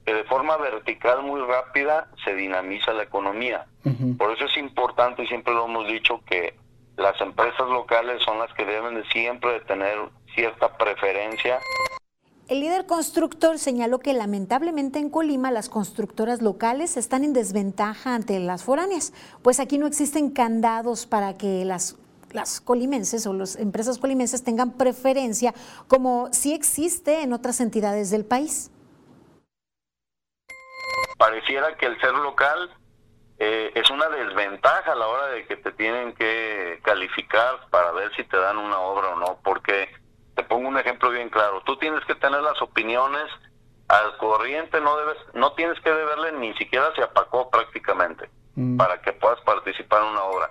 [0.04, 3.64] que de forma vertical muy rápida se dinamiza la economía.
[4.18, 6.54] Por eso es importante y siempre lo hemos dicho que
[6.98, 9.96] las empresas locales son las que deben de siempre de tener
[10.34, 11.58] cierta preferencia
[12.48, 18.38] el líder constructor señaló que lamentablemente en Colima las constructoras locales están en desventaja ante
[18.38, 21.96] las foráneas, pues aquí no existen candados para que las,
[22.32, 25.54] las colimenses o las empresas colimenses tengan preferencia
[25.88, 28.70] como sí existe en otras entidades del país.
[31.18, 32.70] Pareciera que el ser local
[33.38, 38.14] eh, es una desventaja a la hora de que te tienen que calificar para ver
[38.14, 39.88] si te dan una obra o no, porque
[40.36, 41.62] te pongo un ejemplo bien claro.
[41.64, 43.24] Tú tienes que tener las opiniones
[43.88, 48.76] al corriente, no debes, no tienes que deberle ni siquiera se apacó prácticamente mm.
[48.76, 50.48] para que puedas participar en una obra.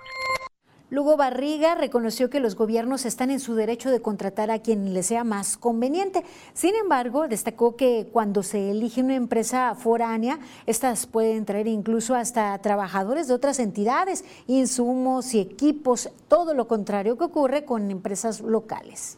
[0.92, 5.08] Lugo Barriga reconoció que los gobiernos están en su derecho de contratar a quien les
[5.08, 6.24] sea más conveniente.
[6.54, 12.58] Sin embargo, destacó que cuando se elige una empresa foránea, estas pueden traer incluso hasta
[12.60, 19.18] trabajadores de otras entidades, insumos y equipos, todo lo contrario que ocurre con empresas locales.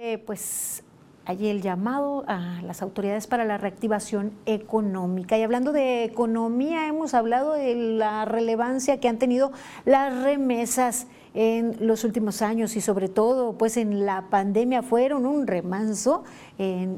[0.00, 0.84] Eh, pues
[1.24, 5.36] allí el llamado a las autoridades para la reactivación económica.
[5.36, 9.50] Y hablando de economía, hemos hablado de la relevancia que han tenido
[9.84, 15.48] las remesas en los últimos años y sobre todo pues en la pandemia fueron un
[15.48, 16.22] remanso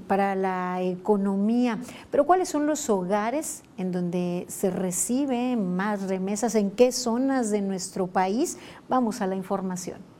[0.07, 1.79] para la economía.
[2.11, 6.55] Pero ¿cuáles son los hogares en donde se reciben más remesas?
[6.55, 8.59] ¿En qué zonas de nuestro país?
[8.91, 10.20] Vamos a la información.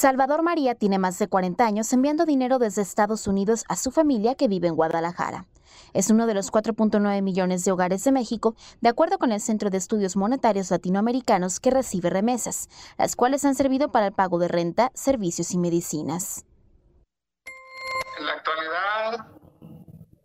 [0.00, 4.34] Salvador María tiene más de 40 años enviando dinero desde Estados Unidos a su familia
[4.34, 5.44] que vive en Guadalajara.
[5.92, 9.68] Es uno de los 4.9 millones de hogares de México, de acuerdo con el Centro
[9.68, 14.48] de Estudios Monetarios Latinoamericanos, que recibe remesas, las cuales han servido para el pago de
[14.48, 16.46] renta, servicios y medicinas.
[18.18, 19.26] En la actualidad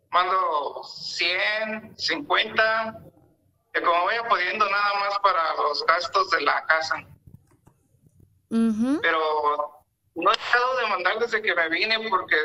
[0.09, 3.03] mando 100, 50,
[3.73, 6.95] que como vaya pudiendo nada más para los gastos de la casa.
[9.01, 9.19] Pero
[10.15, 12.35] no he dejado de mandar desde que me vine porque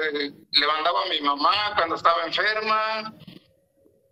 [0.50, 3.14] le mandaba a mi mamá cuando estaba enferma,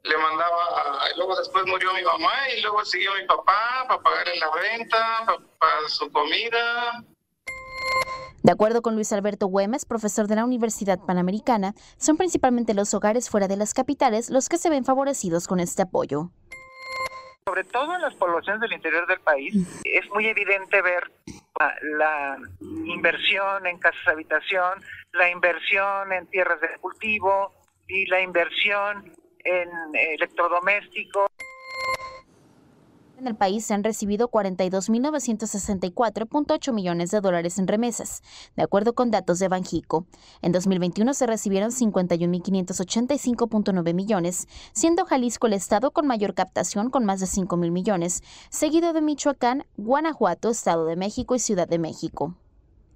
[0.04, 4.50] le mandaba, luego después murió mi mamá y luego siguió mi papá para pagarle la
[4.52, 5.26] renta,
[5.58, 7.04] para, su comida.
[8.42, 13.28] De acuerdo con Luis Alberto Güemes, profesor de la Universidad Panamericana, son principalmente los hogares
[13.28, 16.30] fuera de las capitales los que se ven favorecidos con este apoyo.
[17.48, 21.10] Sobre todo en las poblaciones del interior del país, es muy evidente ver
[21.96, 22.36] la
[22.84, 27.54] inversión en casas de habitación, la inversión en tierras de cultivo
[27.86, 31.30] y la inversión en electrodomésticos.
[33.18, 38.22] En el país se han recibido 42.964.8 millones de dólares en remesas,
[38.54, 40.06] de acuerdo con datos de Banjico.
[40.40, 47.18] En 2021 se recibieron 51.585.9 millones, siendo Jalisco el estado con mayor captación con más
[47.18, 52.36] de 5.000 millones, seguido de Michoacán, Guanajuato, Estado de México y Ciudad de México.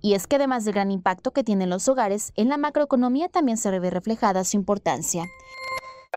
[0.01, 3.59] Y es que además del gran impacto que tienen los hogares, en la macroeconomía también
[3.59, 5.25] se ve reflejada su importancia.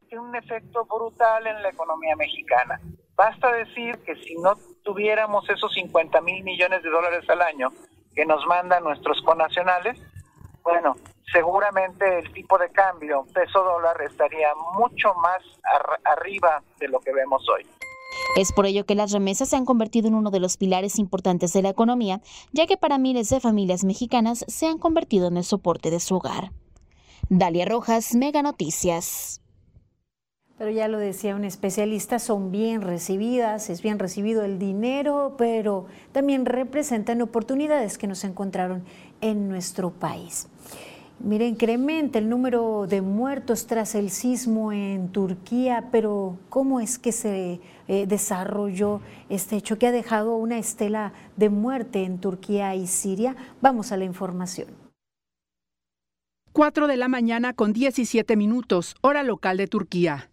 [0.07, 2.79] Tiene un efecto brutal en la economía mexicana
[3.15, 7.71] Basta decir que si no tuviéramos esos 50 mil millones de dólares al año
[8.13, 9.97] que nos mandan nuestros conacionales,
[10.63, 10.95] bueno,
[11.31, 15.37] seguramente el tipo de cambio peso dólar estaría mucho más
[16.03, 17.65] arriba de lo que vemos hoy.
[18.35, 21.53] Es por ello que las remesas se han convertido en uno de los pilares importantes
[21.53, 25.43] de la economía, ya que para miles de familias mexicanas se han convertido en el
[25.43, 26.51] soporte de su hogar.
[27.29, 29.41] Dalia Rojas, Mega Noticias.
[30.57, 35.85] Pero ya lo decía un especialista, son bien recibidas, es bien recibido el dinero, pero
[36.13, 38.85] también representan oportunidades que nos encontraron
[39.19, 40.47] en nuestro país.
[41.19, 47.11] Mire, incrementa el número de muertos tras el sismo en Turquía, pero ¿cómo es que
[47.11, 52.87] se eh, desarrolló este hecho que ha dejado una estela de muerte en Turquía y
[52.87, 53.35] Siria?
[53.61, 54.67] Vamos a la información.
[56.53, 60.29] 4 de la mañana con 17 minutos, hora local de Turquía.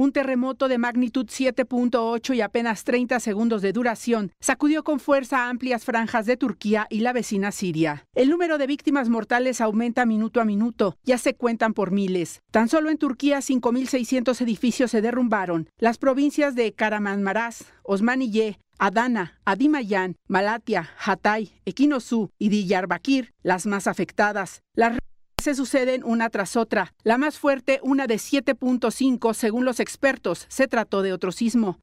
[0.00, 5.84] Un terremoto de magnitud 7.8 y apenas 30 segundos de duración sacudió con fuerza amplias
[5.84, 8.06] franjas de Turquía y la vecina Siria.
[8.14, 12.40] El número de víctimas mortales aumenta minuto a minuto, ya se cuentan por miles.
[12.50, 15.68] Tan solo en Turquía 5.600 edificios se derrumbaron.
[15.76, 24.62] Las provincias de Karamanmaras, Osmaniye, Adana, Adimayan, Malatia, Hatay, Equinosu y Diyarbakir, las más afectadas.
[24.72, 24.96] Las
[25.40, 26.92] se suceden una tras otra.
[27.02, 30.46] La más fuerte, una de 7.5, según los expertos.
[30.48, 31.78] Se trató de otro sismo.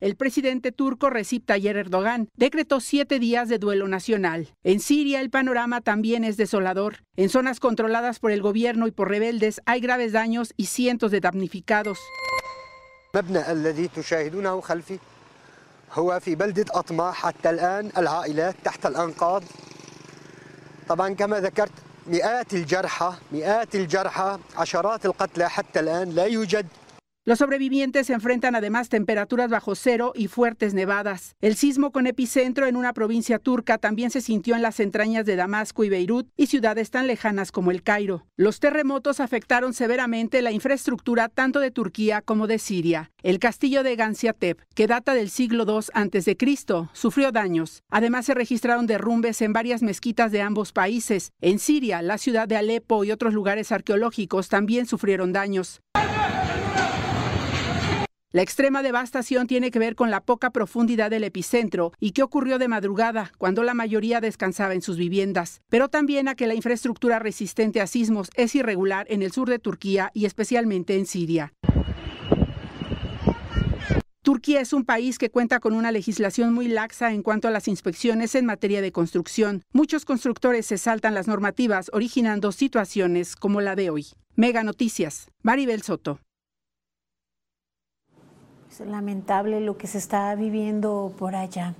[0.00, 4.48] El presidente turco Recep Tayyip Erdogan decretó siete días de duelo nacional.
[4.64, 7.04] En Siria el panorama también es desolador.
[7.16, 11.20] En zonas controladas por el gobierno y por rebeldes hay graves daños y cientos de
[11.20, 11.98] damnificados.
[15.94, 19.42] هو في بلدة أطماع حتى الآن العائلات تحت الأنقاض.
[20.88, 21.72] طبعا كما ذكرت
[22.06, 26.66] مئات الجرحى مئات الجرحى عشرات القتلى حتى الآن لا يوجد
[27.24, 31.36] Los sobrevivientes enfrentan además temperaturas bajo cero y fuertes nevadas.
[31.40, 35.36] El sismo con epicentro en una provincia turca también se sintió en las entrañas de
[35.36, 38.26] Damasco y Beirut y ciudades tan lejanas como el Cairo.
[38.36, 43.12] Los terremotos afectaron severamente la infraestructura tanto de Turquía como de Siria.
[43.22, 46.36] El castillo de Gaziantep, que data del siglo II a.C.,
[46.92, 47.84] sufrió daños.
[47.88, 51.30] Además se registraron derrumbes en varias mezquitas de ambos países.
[51.40, 55.82] En Siria, la ciudad de Alepo y otros lugares arqueológicos también sufrieron daños.
[58.34, 62.58] La extrema devastación tiene que ver con la poca profundidad del epicentro y que ocurrió
[62.58, 67.18] de madrugada, cuando la mayoría descansaba en sus viviendas, pero también a que la infraestructura
[67.18, 71.52] resistente a sismos es irregular en el sur de Turquía y especialmente en Siria.
[74.22, 77.68] Turquía es un país que cuenta con una legislación muy laxa en cuanto a las
[77.68, 79.62] inspecciones en materia de construcción.
[79.74, 84.06] Muchos constructores se saltan las normativas, originando situaciones como la de hoy.
[84.36, 86.18] Mega Noticias, Maribel Soto.
[88.72, 91.74] Es lamentable lo que se está viviendo por allá.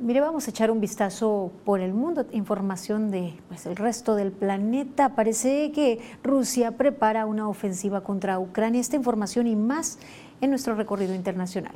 [0.00, 4.30] Mire, vamos a echar un vistazo por el mundo, información de pues, el resto del
[4.30, 5.16] planeta.
[5.16, 8.80] Parece que Rusia prepara una ofensiva contra Ucrania.
[8.80, 9.98] Esta información y más
[10.40, 11.74] en nuestro recorrido internacional.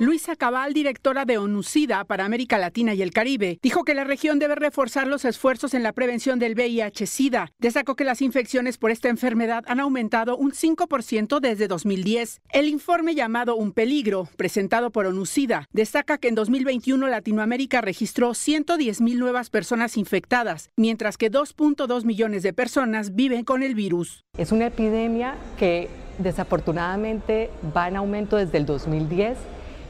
[0.00, 4.38] Luisa Cabal, directora de ONUCIDA para América Latina y el Caribe, dijo que la región
[4.38, 7.52] debe reforzar los esfuerzos en la prevención del VIH-Sida.
[7.58, 12.40] Destacó que las infecciones por esta enfermedad han aumentado un 5% desde 2010.
[12.48, 19.02] El informe llamado Un peligro, presentado por ONUCIDA, destaca que en 2021 Latinoamérica registró 110
[19.02, 24.24] mil nuevas personas infectadas, mientras que 2.2 millones de personas viven con el virus.
[24.38, 29.36] Es una epidemia que desafortunadamente va en aumento desde el 2010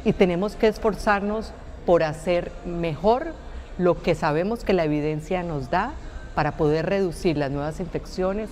[0.05, 1.53] y tenemos que esforzarnos
[1.87, 3.35] por hacer mejor
[3.79, 5.93] lo que sabemos que la evidencia nos da
[6.35, 8.51] para poder reducir las nuevas infecciones.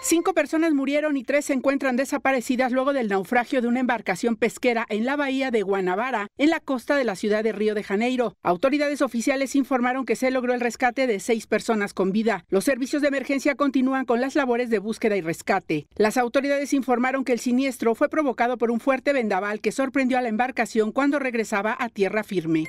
[0.00, 4.86] Cinco personas murieron y tres se encuentran desaparecidas luego del naufragio de una embarcación pesquera
[4.88, 8.36] en la bahía de Guanabara, en la costa de la ciudad de Río de Janeiro.
[8.42, 12.44] Autoridades oficiales informaron que se logró el rescate de seis personas con vida.
[12.48, 15.88] Los servicios de emergencia continúan con las labores de búsqueda y rescate.
[15.96, 20.22] Las autoridades informaron que el siniestro fue provocado por un fuerte vendaval que sorprendió a
[20.22, 22.66] la embarcación cuando regresaba a tierra firme.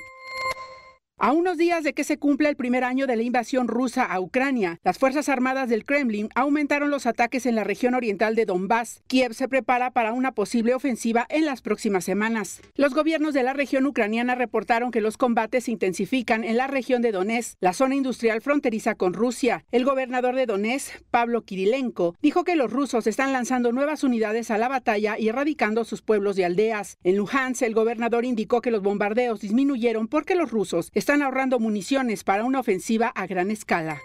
[1.22, 4.18] A unos días de que se cumpla el primer año de la invasión rusa a
[4.20, 9.02] Ucrania, las Fuerzas Armadas del Kremlin aumentaron los ataques en la región oriental de Donbass.
[9.06, 12.62] Kiev se prepara para una posible ofensiva en las próximas semanas.
[12.74, 17.02] Los gobiernos de la región ucraniana reportaron que los combates se intensifican en la región
[17.02, 19.66] de Donetsk, la zona industrial fronteriza con Rusia.
[19.72, 24.56] El gobernador de Donetsk, Pablo Kirilenko, dijo que los rusos están lanzando nuevas unidades a
[24.56, 26.96] la batalla y erradicando sus pueblos y aldeas.
[27.04, 31.58] En Luhansk, el gobernador indicó que los bombardeos disminuyeron porque los rusos están están ahorrando
[31.58, 34.00] municiones para una ofensiva a gran escala.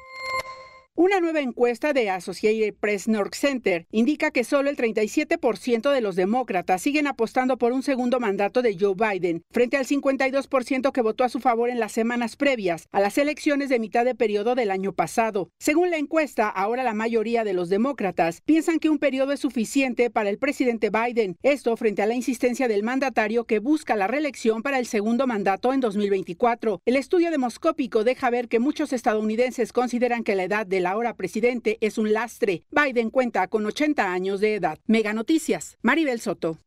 [0.97, 6.15] Una nueva encuesta de Associated Press North Center indica que solo el 37% de los
[6.15, 11.26] demócratas siguen apostando por un segundo mandato de Joe Biden, frente al 52% que votó
[11.26, 14.72] a su favor en las semanas previas a las elecciones de mitad de periodo del
[14.72, 15.49] año pasado.
[15.59, 20.09] Según la encuesta, ahora la mayoría de los demócratas piensan que un periodo es suficiente
[20.09, 24.63] para el presidente Biden, esto frente a la insistencia del mandatario que busca la reelección
[24.63, 26.82] para el segundo mandato en 2024.
[26.86, 31.15] El estudio demoscópico deja ver que muchos estadounidenses consideran que la edad de el ahora
[31.15, 32.63] presidente es un lastre.
[32.69, 34.77] Biden cuenta con 80 años de edad.
[34.86, 36.59] Mega Noticias, Maribel Soto.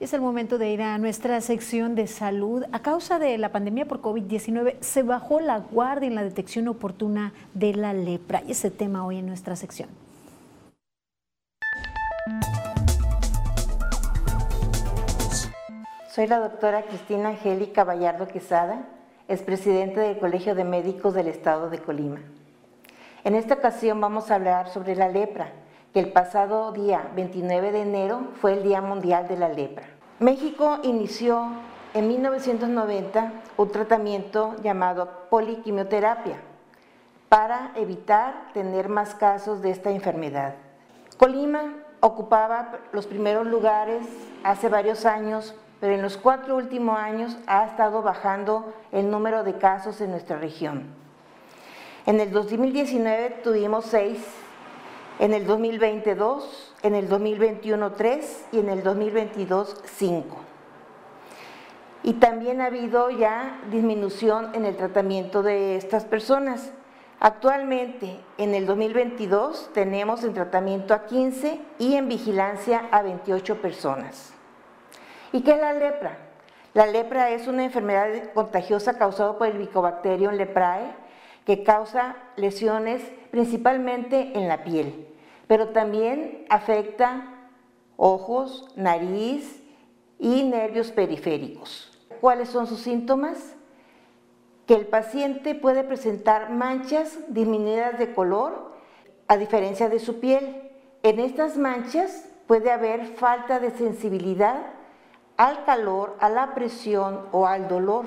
[0.00, 2.64] Es el momento de ir a nuestra sección de salud.
[2.72, 7.34] A causa de la pandemia por COVID-19 se bajó la guardia en la detección oportuna
[7.52, 8.42] de la lepra.
[8.48, 9.90] Y ese tema hoy en nuestra sección.
[16.08, 18.88] Soy la doctora Cristina Angélica Vallardo Quesada,
[19.32, 22.20] es presidente del Colegio de Médicos del Estado de Colima.
[23.24, 25.52] En esta ocasión vamos a hablar sobre la lepra,
[25.94, 29.86] que el pasado día 29 de enero fue el Día Mundial de la Lepra.
[30.18, 31.48] México inició
[31.94, 36.36] en 1990 un tratamiento llamado poliquimioterapia
[37.30, 40.56] para evitar tener más casos de esta enfermedad.
[41.16, 44.04] Colima ocupaba los primeros lugares
[44.44, 49.58] hace varios años, pero en los cuatro últimos años ha estado bajando el número de
[49.58, 50.84] casos en nuestra región.
[52.06, 54.24] En el 2019 tuvimos seis
[55.18, 60.36] en el 2022, en el 2021 3 y en el 2022 5.
[62.04, 66.70] Y también ha habido ya disminución en el tratamiento de estas personas.
[67.18, 74.31] Actualmente, en el 2022, tenemos en tratamiento a 15 y en vigilancia a 28 personas.
[75.32, 76.18] ¿Y qué es la lepra?
[76.74, 80.94] La lepra es una enfermedad contagiosa causada por el Mycobacterium leprae
[81.46, 85.08] que causa lesiones principalmente en la piel,
[85.48, 87.24] pero también afecta
[87.96, 89.62] ojos, nariz
[90.18, 91.98] y nervios periféricos.
[92.20, 93.56] ¿Cuáles son sus síntomas?
[94.66, 98.72] Que el paciente puede presentar manchas disminuidas de color
[99.28, 100.70] a diferencia de su piel.
[101.02, 104.62] En estas manchas puede haber falta de sensibilidad
[105.42, 108.04] al calor, a la presión o al dolor.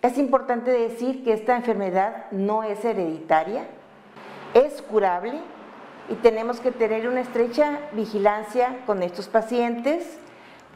[0.00, 3.66] Es importante decir que esta enfermedad no es hereditaria,
[4.54, 5.34] es curable
[6.08, 10.18] y tenemos que tener una estrecha vigilancia con estos pacientes,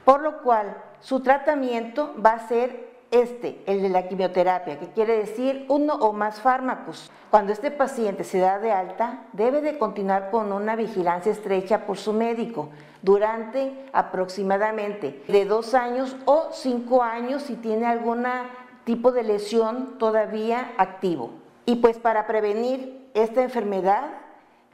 [0.05, 5.17] por lo cual su tratamiento va a ser este, el de la quimioterapia, que quiere
[5.17, 7.11] decir uno o más fármacos.
[7.31, 11.99] Cuando este paciente se da de alta, debe de continuar con una vigilancia estrecha por
[11.99, 12.71] su médico
[13.03, 18.25] durante aproximadamente de dos años o cinco años si tiene algún
[18.85, 21.31] tipo de lesión todavía activo.
[21.67, 24.11] Y pues para prevenir esta enfermedad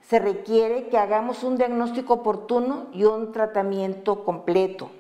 [0.09, 4.91] se requiere que hagamos un diagnóstico oportuno y un tratamiento completo,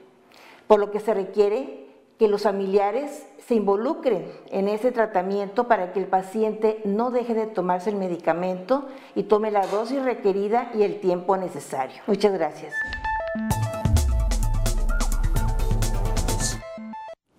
[0.66, 1.81] por lo que se requiere
[2.22, 7.48] que los familiares se involucren en ese tratamiento para que el paciente no deje de
[7.48, 12.00] tomarse el medicamento y tome la dosis requerida y el tiempo necesario.
[12.06, 12.74] Muchas gracias.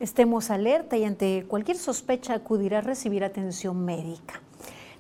[0.01, 4.41] Estemos alerta y ante cualquier sospecha acudirá a recibir atención médica.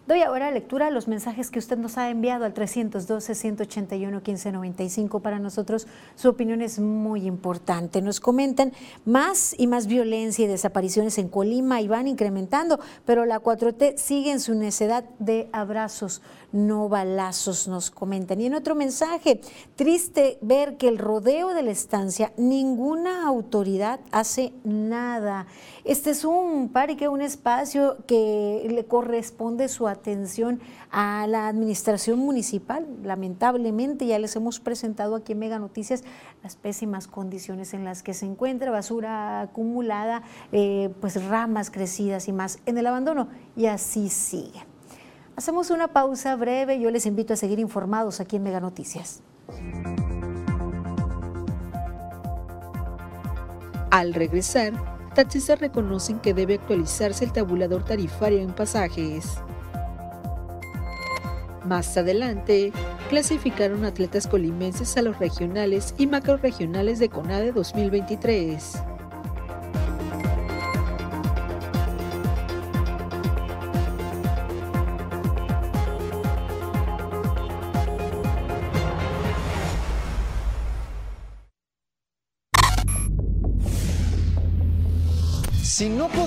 [0.05, 5.21] Doy ahora lectura a los mensajes que usted nos ha enviado al 312-181-1595.
[5.21, 8.01] Para nosotros su opinión es muy importante.
[8.01, 8.73] Nos comentan
[9.05, 14.31] más y más violencia y desapariciones en Colima y van incrementando, pero la 4T sigue
[14.31, 16.21] en su necedad de abrazos
[16.53, 18.39] no balazos, nos comentan.
[18.39, 19.41] Y en otro mensaje,
[19.75, 25.47] triste ver que el rodeo de la estancia, ninguna autoridad hace nada.
[25.83, 32.87] Este es un parque, un espacio que le corresponde su atención a la administración municipal.
[33.03, 36.03] Lamentablemente ya les hemos presentado aquí en Mega Noticias
[36.43, 42.31] las pésimas condiciones en las que se encuentra, basura acumulada, eh, pues ramas crecidas y
[42.31, 43.27] más en el abandono.
[43.55, 44.72] Y así sigue.
[45.35, 46.79] Hacemos una pausa breve.
[46.79, 49.21] Yo les invito a seguir informados aquí en Mega Noticias.
[53.89, 54.73] Al regresar,
[55.15, 59.39] taxistas reconocen que debe actualizarse el tabulador tarifario en pasajes.
[61.65, 62.71] Más adelante,
[63.09, 68.83] clasificaron atletas colimenses a los regionales y macroregionales de CONADE 2023.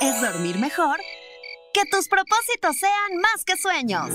[0.00, 0.98] es dormir mejor,
[1.72, 4.10] que tus propósitos sean más que sueños.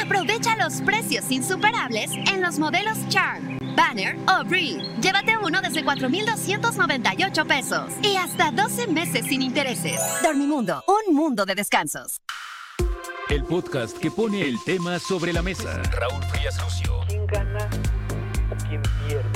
[0.00, 4.80] Aprovecha los precios insuperables en los modelos Charm, Banner o Breed.
[5.00, 10.00] Llévate uno desde 4,298 pesos y hasta 12 meses sin intereses.
[10.22, 12.20] Dormimundo, un mundo de descansos.
[13.28, 15.82] El podcast que pone el tema sobre la mesa.
[15.92, 17.00] Raúl Frías Lucio.
[17.08, 17.68] ¿Quién gana
[18.50, 19.35] o quién pierde?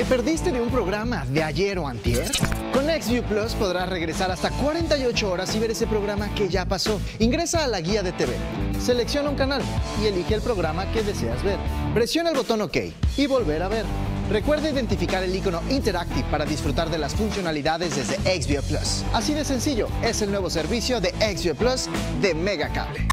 [0.00, 2.32] ¿Te perdiste de un programa de ayer o antier?
[2.72, 6.98] Con XView Plus podrás regresar hasta 48 horas y ver ese programa que ya pasó.
[7.18, 8.32] Ingresa a la guía de TV,
[8.80, 9.60] selecciona un canal
[10.02, 11.58] y elige el programa que deseas ver.
[11.92, 12.78] Presiona el botón OK
[13.18, 13.84] y volver a ver.
[14.30, 19.04] Recuerda identificar el icono Interactive para disfrutar de las funcionalidades desde XView Plus.
[19.12, 21.90] Así de sencillo, es el nuevo servicio de XView Plus
[22.22, 23.06] de Megacable.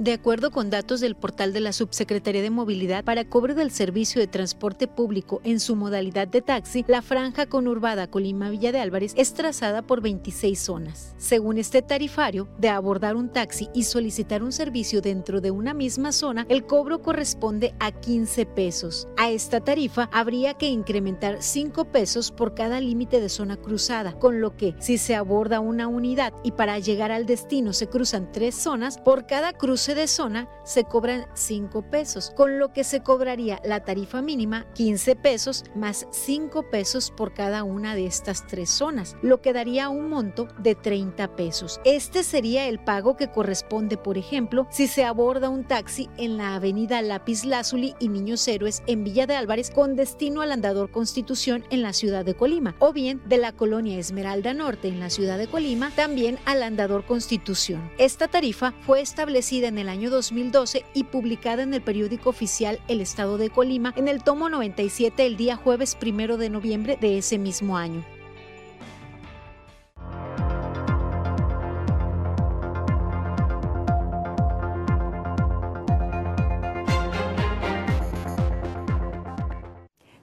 [0.00, 4.18] De acuerdo con datos del portal de la Subsecretaría de Movilidad para cobro del servicio
[4.18, 9.34] de transporte público en su modalidad de taxi, la franja conurbada Colima-Villa de Álvarez es
[9.34, 11.14] trazada por 26 zonas.
[11.18, 16.12] Según este tarifario, de abordar un taxi y solicitar un servicio dentro de una misma
[16.12, 19.06] zona, el cobro corresponde a 15 pesos.
[19.18, 24.40] A esta tarifa habría que incrementar 5 pesos por cada límite de zona cruzada, con
[24.40, 28.54] lo que si se aborda una unidad y para llegar al destino se cruzan tres
[28.54, 33.60] zonas, por cada cruce de zona se cobran 5 pesos, con lo que se cobraría
[33.64, 39.16] la tarifa mínima 15 pesos más 5 pesos por cada una de estas tres zonas,
[39.22, 41.80] lo que daría un monto de 30 pesos.
[41.84, 46.54] Este sería el pago que corresponde, por ejemplo, si se aborda un taxi en la
[46.54, 51.64] avenida Lápiz Lázuli y Niños Héroes en Villa de Álvarez con destino al Andador Constitución
[51.70, 55.38] en la ciudad de Colima, o bien de la colonia Esmeralda Norte en la ciudad
[55.38, 57.90] de Colima, también al Andador Constitución.
[57.98, 63.00] Esta tarifa fue establecida en el año 2012 y publicada en el periódico oficial El
[63.00, 67.38] Estado de Colima en el tomo 97 el día jueves primero de noviembre de ese
[67.38, 68.04] mismo año.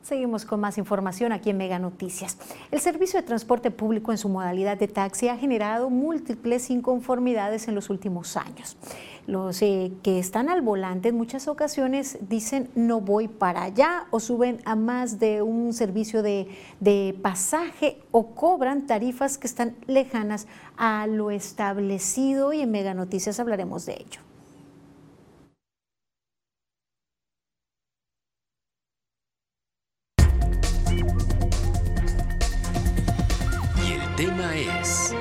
[0.08, 2.38] Seguimos con más información aquí en Mega Noticias.
[2.72, 7.76] El servicio de transporte público en su modalidad de taxi ha generado múltiples inconformidades en
[7.76, 8.78] los últimos años.
[9.28, 14.22] Los eh, que están al volante en muchas ocasiones dicen no voy para allá o
[14.22, 16.48] suben a más de un servicio de,
[16.80, 20.48] de pasaje o cobran tarifas que están lejanas
[20.78, 24.22] a lo establecido y en Mega Noticias hablaremos de ello.
[33.86, 35.14] Y el tema es...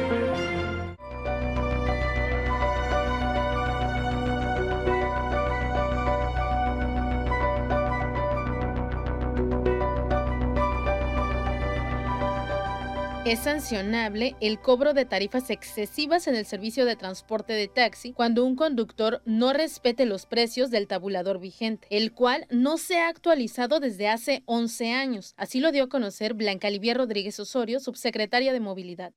[13.26, 18.44] Es sancionable el cobro de tarifas excesivas en el servicio de transporte de taxi cuando
[18.44, 23.80] un conductor no respete los precios del tabulador vigente, el cual no se ha actualizado
[23.80, 25.34] desde hace 11 años.
[25.36, 29.12] Así lo dio a conocer Blanca Livia Rodríguez Osorio, subsecretaria de Movilidad.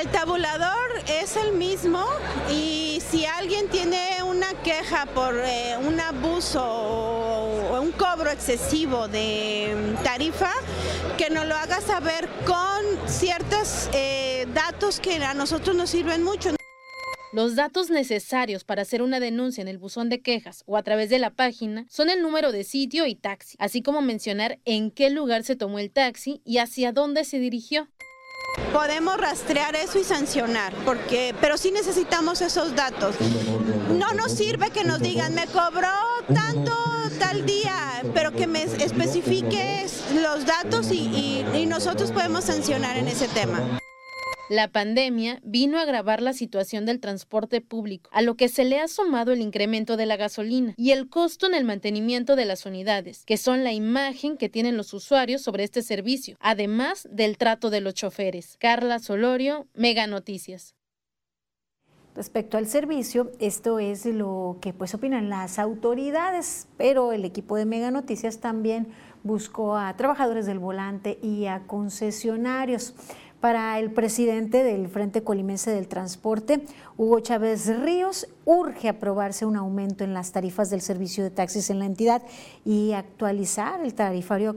[0.00, 2.04] El tabulador es el mismo
[2.50, 9.74] y si alguien tiene una queja por eh, un abuso o un cobro excesivo de
[9.76, 10.52] mm, tarifa,
[11.18, 16.50] que nos lo haga saber con ciertos eh, datos que a nosotros nos sirven mucho.
[17.32, 21.10] Los datos necesarios para hacer una denuncia en el buzón de quejas o a través
[21.10, 25.10] de la página son el número de sitio y taxi, así como mencionar en qué
[25.10, 27.88] lugar se tomó el taxi y hacia dónde se dirigió.
[28.72, 33.16] Podemos rastrear eso y sancionar, porque, pero sí necesitamos esos datos.
[33.90, 35.88] No nos sirve que nos digan, me cobró
[36.32, 36.72] tanto
[37.18, 39.86] tal día, pero que me especifique
[40.22, 43.79] los datos y, y nosotros podemos sancionar en ese tema.
[44.50, 48.80] La pandemia vino a agravar la situación del transporte público, a lo que se le
[48.80, 52.66] ha sumado el incremento de la gasolina y el costo en el mantenimiento de las
[52.66, 57.70] unidades, que son la imagen que tienen los usuarios sobre este servicio, además del trato
[57.70, 58.56] de los choferes.
[58.58, 60.74] Carla Solorio, Mega Noticias.
[62.16, 67.66] Respecto al servicio, esto es lo que pues opinan las autoridades, pero el equipo de
[67.66, 68.88] Mega Noticias también
[69.22, 72.94] buscó a trabajadores del volante y a concesionarios
[73.40, 76.60] Para el presidente del Frente Colimense del Transporte,
[76.98, 81.78] Hugo Chávez Ríos, urge aprobarse un aumento en las tarifas del servicio de taxis en
[81.78, 82.22] la entidad
[82.66, 84.56] y actualizar el tarifario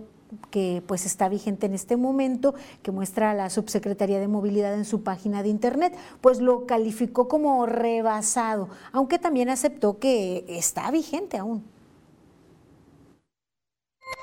[0.51, 5.01] que pues está vigente en este momento, que muestra la Subsecretaría de Movilidad en su
[5.01, 11.63] página de internet, pues lo calificó como rebasado, aunque también aceptó que está vigente aún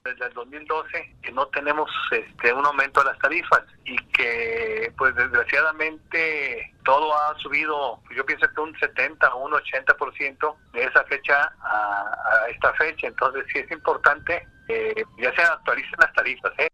[0.04, 5.14] desde el 2012 que no tenemos este, un aumento de las tarifas y que pues
[5.14, 11.52] desgraciadamente todo ha subido, yo pienso que un 70 o un 80% de esa fecha
[11.60, 16.52] a, esta fecha, entonces sí es importante que ya se actualicen las tarifas.
[16.58, 16.68] ¿eh?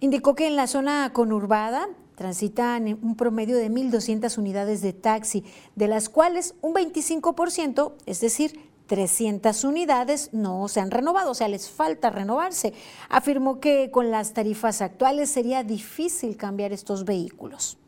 [0.00, 5.42] Indicó que en la zona conurbada transitan un promedio de 1.200 unidades de taxi,
[5.74, 11.46] de las cuales un 25%, es decir, 300 unidades no se han renovado, o sea,
[11.46, 12.74] les falta renovarse.
[13.08, 17.78] Afirmó que con las tarifas actuales sería difícil cambiar estos vehículos.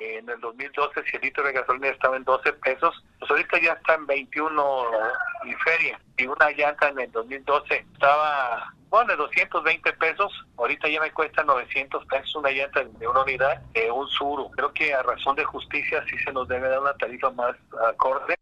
[0.00, 3.74] En el 2012, si el litro de gasolina estaba en 12 pesos, pues ahorita ya
[3.74, 4.84] está en 21
[5.44, 6.00] y feria.
[6.16, 11.44] Y una llanta en el 2012 estaba, bueno, de 220 pesos, ahorita ya me cuesta
[11.44, 14.50] 900 pesos una llanta de una unidad, de un suru.
[14.50, 17.54] Creo que a razón de justicia sí se nos debe dar una tarifa más
[17.86, 18.34] acorde.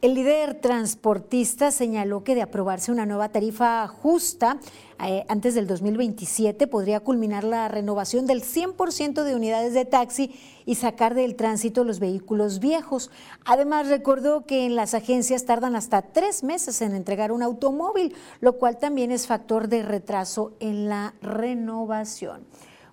[0.00, 4.60] El líder transportista señaló que de aprobarse una nueva tarifa justa
[5.04, 10.32] eh, antes del 2027 podría culminar la renovación del 100% de unidades de taxi
[10.64, 13.10] y sacar del tránsito los vehículos viejos.
[13.44, 18.52] Además, recordó que en las agencias tardan hasta tres meses en entregar un automóvil, lo
[18.52, 22.46] cual también es factor de retraso en la renovación.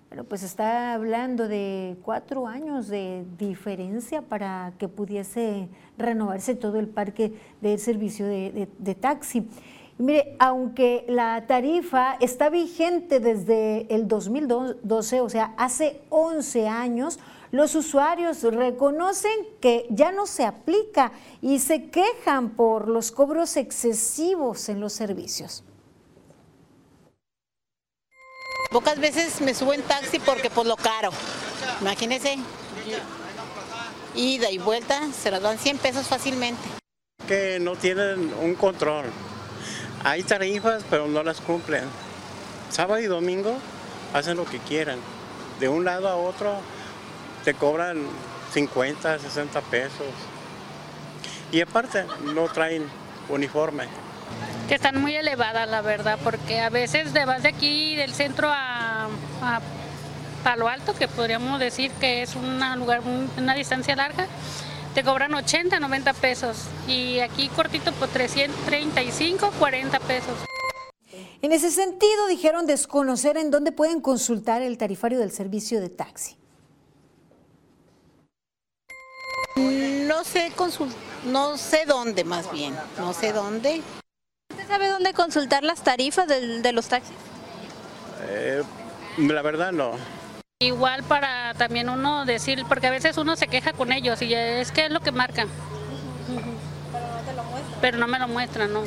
[0.08, 5.68] Bueno, pues está hablando de cuatro años de diferencia para que pudiese
[5.98, 9.46] renovarse todo el parque de servicio de, taxi.
[9.98, 17.18] mire, aunque la tarifa está vigente desde el 2012, o sea, hace 11 años,
[17.50, 24.68] los usuarios reconocen que ya no se aplica y se quejan por los cobros excesivos
[24.68, 25.64] en los servicios.
[28.70, 31.10] Pocas veces me subo en taxi porque por lo caro.
[31.80, 32.36] Imagínense.
[34.16, 36.62] Ida y vuelta se las dan 100 pesos fácilmente.
[37.28, 39.06] Que no tienen un control.
[40.04, 41.84] Hay tarifas, pero no las cumplen.
[42.70, 43.56] Sábado y domingo
[44.12, 44.98] hacen lo que quieran.
[45.60, 46.56] De un lado a otro
[47.44, 48.02] te cobran
[48.52, 50.06] 50, 60 pesos.
[51.52, 52.04] Y aparte
[52.34, 52.88] no traen
[53.28, 53.86] uniforme
[54.68, 58.48] que están muy elevadas, la verdad, porque a veces de vas de aquí del centro
[58.50, 59.08] a,
[60.46, 63.02] Palo Alto, que podríamos decir que es una, lugar,
[63.36, 64.28] una distancia larga,
[64.94, 70.34] te cobran 80, 90 pesos y aquí cortito por 335, 40 pesos.
[71.42, 76.36] En ese sentido, dijeron desconocer en dónde pueden consultar el tarifario del servicio de taxi.
[79.56, 80.52] No sé,
[81.24, 83.82] no sé dónde más bien, no sé dónde.
[84.50, 87.16] ¿Usted sabe dónde consultar las tarifas de, los taxis?
[88.28, 88.62] Eh,
[89.18, 89.94] la verdad no.
[90.60, 94.72] Igual para también uno decir, porque a veces uno se queja con ellos y es
[94.72, 95.48] que es lo que marcan.
[96.90, 97.80] Pero no te lo muestran.
[97.82, 98.80] Pero no me lo muestran, no.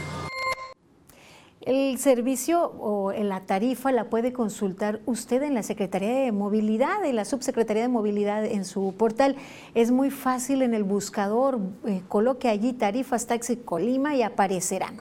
[1.61, 7.15] El servicio o la tarifa la puede consultar usted en la Secretaría de Movilidad, en
[7.15, 9.35] la Subsecretaría de Movilidad en su portal.
[9.75, 14.99] Es muy fácil en el buscador, eh, coloque allí tarifas taxi Colima y aparecerán.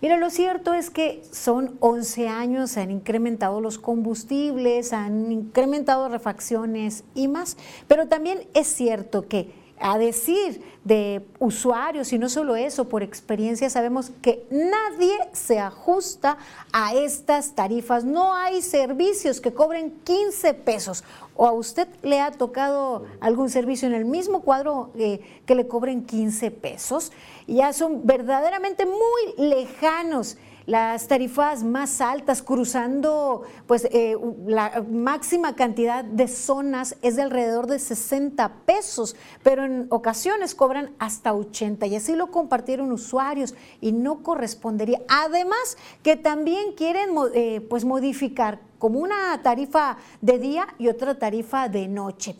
[0.00, 6.08] Mira, lo cierto es que son 11 años, se han incrementado los combustibles, han incrementado
[6.08, 7.56] refacciones y más,
[7.88, 13.68] pero también es cierto que a decir de usuarios y no solo eso, por experiencia
[13.70, 16.38] sabemos que nadie se ajusta
[16.72, 18.04] a estas tarifas.
[18.04, 21.04] No hay servicios que cobren 15 pesos.
[21.36, 25.68] ¿O a usted le ha tocado algún servicio en el mismo cuadro eh, que le
[25.68, 27.12] cobren 15 pesos?
[27.48, 30.36] Ya son verdaderamente muy lejanos
[30.68, 37.68] las tarifas más altas, cruzando pues eh, la máxima cantidad de zonas es de alrededor
[37.68, 43.92] de 60 pesos, pero en ocasiones cobran hasta 80 y así lo compartieron usuarios y
[43.92, 45.00] no correspondería.
[45.08, 51.70] Además que también quieren eh, pues modificar como una tarifa de día y otra tarifa
[51.70, 52.36] de noche.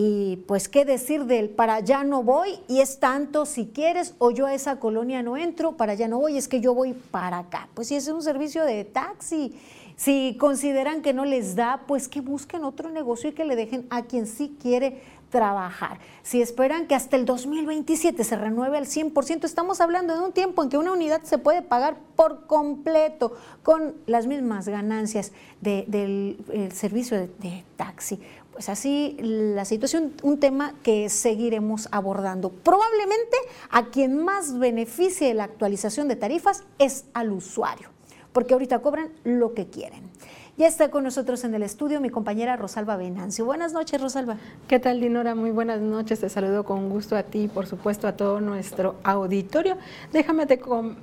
[0.00, 4.30] Y pues qué decir del para allá no voy y es tanto si quieres o
[4.30, 7.38] yo a esa colonia no entro, para allá no voy, es que yo voy para
[7.38, 7.68] acá.
[7.74, 9.58] Pues si es un servicio de taxi,
[9.96, 13.88] si consideran que no les da, pues que busquen otro negocio y que le dejen
[13.90, 15.98] a quien sí quiere trabajar.
[16.22, 20.62] Si esperan que hasta el 2027 se renueve al 100%, estamos hablando de un tiempo
[20.62, 23.32] en que una unidad se puede pagar por completo
[23.64, 26.38] con las mismas ganancias del
[26.72, 28.20] servicio de taxi.
[28.58, 32.50] Pues así la situación, un tema que seguiremos abordando.
[32.50, 33.36] Probablemente
[33.70, 37.90] a quien más beneficie la actualización de tarifas es al usuario,
[38.32, 40.10] porque ahorita cobran lo que quieren.
[40.58, 43.44] Ya está con nosotros en el estudio mi compañera Rosalba Venancio.
[43.44, 44.38] Buenas noches, Rosalba.
[44.66, 45.36] ¿Qué tal, Dinora?
[45.36, 46.18] Muy buenas noches.
[46.18, 49.78] Te saludo con gusto a ti y, por supuesto, a todo nuestro auditorio.
[50.12, 50.48] Déjame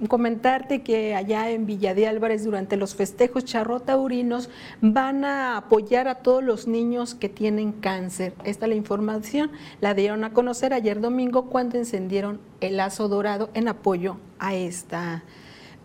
[0.09, 4.49] comentarte que allá en Villa de Álvarez, durante los festejos charrotaurinos,
[4.81, 8.33] van a apoyar a todos los niños que tienen cáncer.
[8.43, 13.69] Esta la información la dieron a conocer ayer domingo cuando encendieron el lazo dorado en
[13.69, 15.23] apoyo a esta,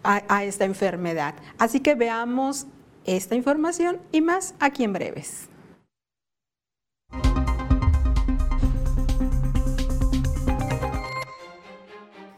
[0.02, 1.36] a esta enfermedad.
[1.56, 2.66] Así que veamos
[3.05, 5.48] esta información y más aquí en breves.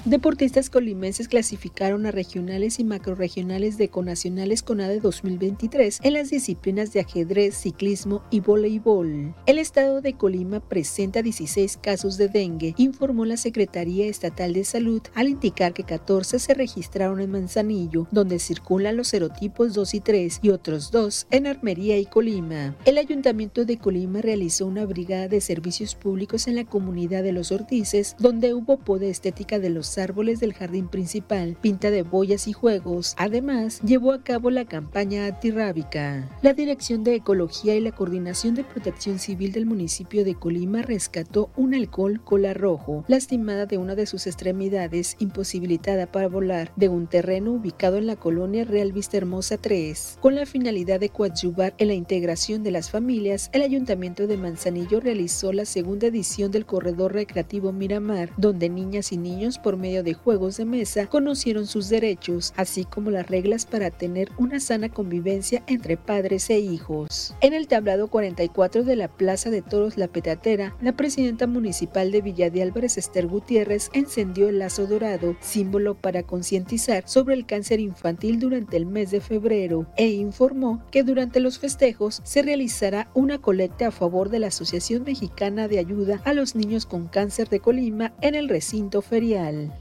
[0.05, 6.99] Deportistas colimenses clasificaron a regionales y macroregionales de conacionales CONADE 2023 en las disciplinas de
[6.99, 9.33] ajedrez, ciclismo y voleibol.
[9.47, 15.03] El estado de Colima presenta 16 casos de dengue, informó la Secretaría Estatal de Salud
[15.15, 20.41] al indicar que 14 se registraron en Manzanillo, donde circulan los serotipos 2 y 3
[20.43, 22.75] y otros dos en Armería y Colima.
[22.87, 27.53] El Ayuntamiento de Colima realizó una brigada de servicios públicos en la comunidad de Los
[27.53, 32.53] Ortices, donde hubo poda estética de los árboles del jardín principal, pinta de boyas y
[32.53, 33.14] juegos.
[33.18, 36.28] Además, llevó a cabo la campaña antirrábica.
[36.43, 41.51] La Dirección de Ecología y la Coordinación de Protección Civil del municipio de Colima rescató
[41.57, 47.07] un alcohol cola rojo, lastimada de una de sus extremidades, imposibilitada para volar, de un
[47.07, 50.18] terreno ubicado en la colonia Real Vista Hermosa 3.
[50.20, 55.01] Con la finalidad de coadyuvar en la integración de las familias, el Ayuntamiento de Manzanillo
[55.01, 60.14] realizó la segunda edición del Corredor Recreativo Miramar, donde niñas y niños por medio de
[60.14, 65.64] juegos de mesa conocieron sus derechos, así como las reglas para tener una sana convivencia
[65.66, 67.35] entre padres e hijos.
[67.41, 72.22] En el tablado 44 de la Plaza de Toros La Petatera, la presidenta municipal de
[72.22, 77.80] Villa de Álvarez, Esther Gutiérrez, encendió el lazo dorado, símbolo para concientizar sobre el cáncer
[77.80, 83.39] infantil durante el mes de febrero, e informó que durante los festejos se realizará una
[83.39, 87.59] colecta a favor de la Asociación Mexicana de Ayuda a los Niños con Cáncer de
[87.59, 89.72] Colima en el recinto ferial.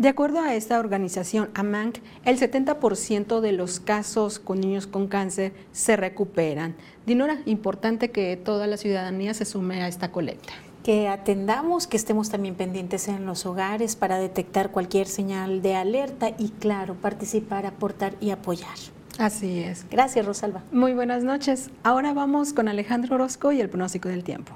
[0.00, 5.52] De acuerdo a esta organización AMANC, el 70% de los casos con niños con cáncer
[5.72, 6.74] se recuperan.
[7.04, 10.54] Dinora, importante que toda la ciudadanía se sume a esta colecta.
[10.84, 16.30] Que atendamos, que estemos también pendientes en los hogares para detectar cualquier señal de alerta
[16.38, 18.78] y, claro, participar, aportar y apoyar.
[19.20, 19.86] Así es.
[19.90, 20.62] Gracias, Rosalba.
[20.72, 21.70] Muy buenas noches.
[21.82, 24.54] Ahora vamos con Alejandro Orozco y el pronóstico del tiempo.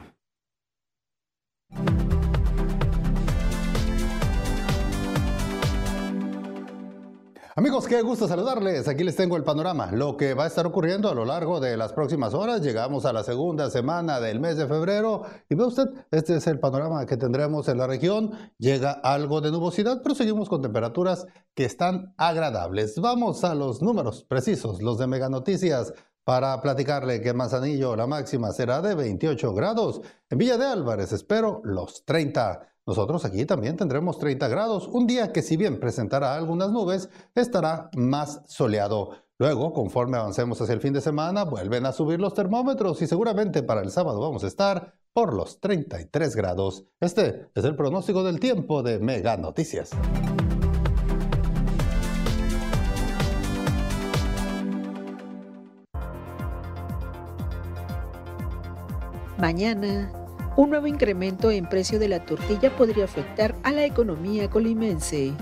[7.57, 8.89] Amigos, qué gusto saludarles.
[8.89, 11.77] Aquí les tengo el panorama, lo que va a estar ocurriendo a lo largo de
[11.77, 12.63] las próximas horas.
[12.63, 16.59] Llegamos a la segunda semana del mes de febrero y ve usted, este es el
[16.59, 18.33] panorama que tendremos en la región.
[18.59, 23.01] Llega algo de nubosidad, pero seguimos con temperaturas que están agradables.
[23.01, 25.95] Vamos a los números precisos, los de Mega Noticias,
[26.25, 30.01] para platicarle que en Manzanillo la máxima será de 28 grados.
[30.29, 32.74] En Villa de Álvarez espero los 30.
[32.87, 37.89] Nosotros aquí también tendremos 30 grados, un día que si bien presentará algunas nubes, estará
[37.97, 39.13] más soleado.
[39.39, 43.63] Luego, conforme avancemos hacia el fin de semana, vuelven a subir los termómetros y seguramente
[43.63, 46.85] para el sábado vamos a estar por los 33 grados.
[47.01, 49.91] Este es el pronóstico del tiempo de Mega Noticias.
[59.39, 60.24] Mañana
[60.57, 65.33] un nuevo incremento en precio de la tortilla podría afectar a la economía colimense.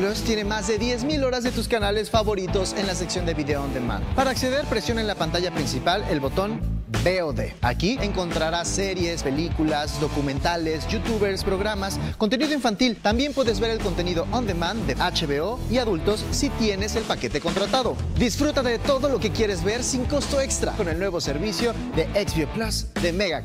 [0.00, 3.62] Plus tiene más de 10.000 horas de tus canales favoritos en la sección de Video
[3.62, 4.02] On Demand.
[4.14, 6.58] Para acceder, presiona en la pantalla principal el botón
[7.04, 7.52] VOD.
[7.60, 12.96] Aquí encontrarás series, películas, documentales, youtubers, programas, contenido infantil.
[12.96, 17.42] También puedes ver el contenido on demand de HBO y adultos si tienes el paquete
[17.42, 17.94] contratado.
[18.18, 22.06] Disfruta de todo lo que quieres ver sin costo extra con el nuevo servicio de
[22.26, 23.44] XView Plus de Mega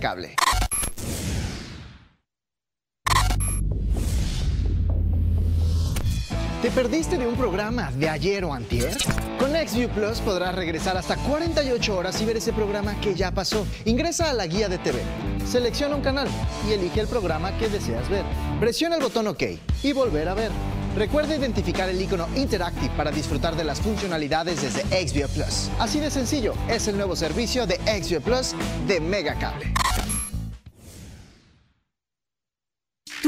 [6.65, 8.97] ¿Te perdiste de un programa de ayer o antier?
[9.37, 13.67] Con XView Plus podrás regresar hasta 48 horas y ver ese programa que ya pasó.
[13.85, 14.97] Ingresa a la guía de TV,
[15.45, 16.27] selecciona un canal
[16.67, 18.23] y elige el programa que deseas ver.
[18.59, 19.43] Presiona el botón OK
[19.83, 20.49] y volver a ver.
[20.97, 25.69] Recuerda identificar el icono Interactive para disfrutar de las funcionalidades desde XView Plus.
[25.77, 28.55] Así de sencillo, es el nuevo servicio de XView Plus
[28.87, 29.35] de Mega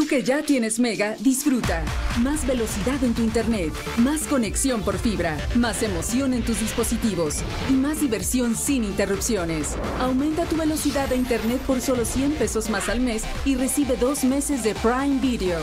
[0.07, 1.83] Tú que ya tienes Mega, disfruta.
[2.21, 7.73] Más velocidad en tu internet, más conexión por fibra, más emoción en tus dispositivos y
[7.73, 9.75] más diversión sin interrupciones.
[9.99, 14.23] Aumenta tu velocidad de internet por solo 100 pesos más al mes y recibe dos
[14.23, 15.59] meses de Prime Video.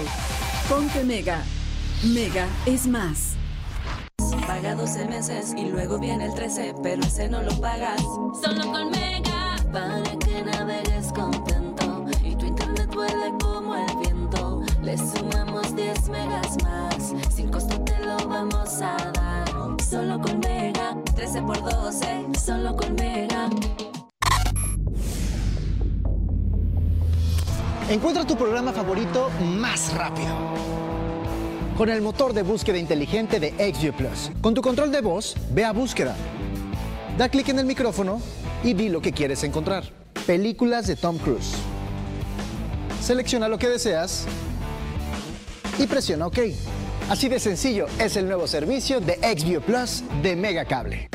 [0.68, 1.42] Ponte Mega.
[2.12, 3.36] Mega es más.
[4.47, 8.03] Paga 12 meses y luego viene el 13, pero ese no lo pagas.
[8.42, 9.57] Solo con Mega.
[9.72, 11.74] Para que navegues contento
[14.85, 17.14] Le sumamos 10 megas más.
[17.35, 19.82] Sin costo te lo vamos a dar.
[19.82, 20.95] Solo con Mega.
[21.14, 22.07] 13 por 12.
[22.39, 23.49] Solo con Mega.
[27.89, 30.35] Encuentra tu programa favorito más rápido.
[31.78, 34.32] Con el motor de búsqueda inteligente de XView Plus.
[34.43, 36.14] Con tu control de voz, ve a búsqueda.
[37.16, 38.20] Da clic en el micrófono
[38.62, 39.85] y di lo que quieres encontrar.
[40.26, 41.55] Películas de Tom Cruise.
[43.01, 44.26] Selecciona lo que deseas
[45.79, 46.39] y presiona OK.
[47.09, 51.09] Así de sencillo es el nuevo servicio de XView Plus de Mega Cable.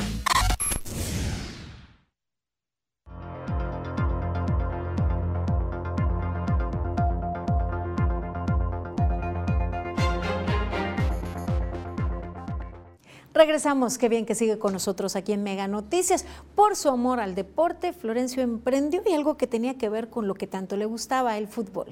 [13.39, 16.25] Regresamos, qué bien que sigue con nosotros aquí en Mega Noticias.
[16.55, 20.45] Por su amor al deporte, Florencio emprendió algo que tenía que ver con lo que
[20.45, 21.87] tanto le gustaba, el fútbol.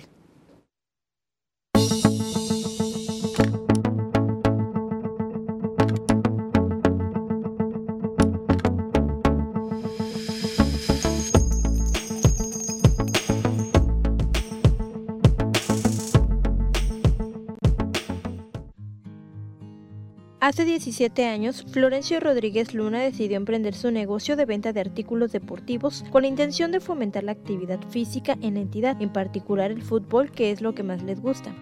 [20.47, 26.05] Hace 17 años, Florencio Rodríguez Luna decidió emprender su negocio de venta de artículos deportivos
[26.09, 30.31] con la intención de fomentar la actividad física en la entidad, en particular el fútbol,
[30.31, 31.53] que es lo que más les gusta.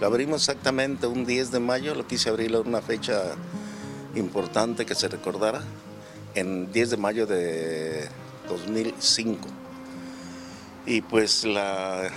[0.00, 3.36] Lo abrimos exactamente un 10 de mayo, lo quise abrir en una fecha
[4.16, 5.62] importante que se recordara,
[6.34, 8.08] en 10 de mayo de
[8.48, 9.38] 2005.
[10.84, 12.10] Y pues la,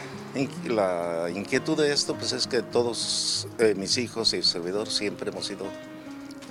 [0.65, 5.29] la inquietud de esto pues es que todos eh, mis hijos y el servidor siempre
[5.29, 5.65] hemos sido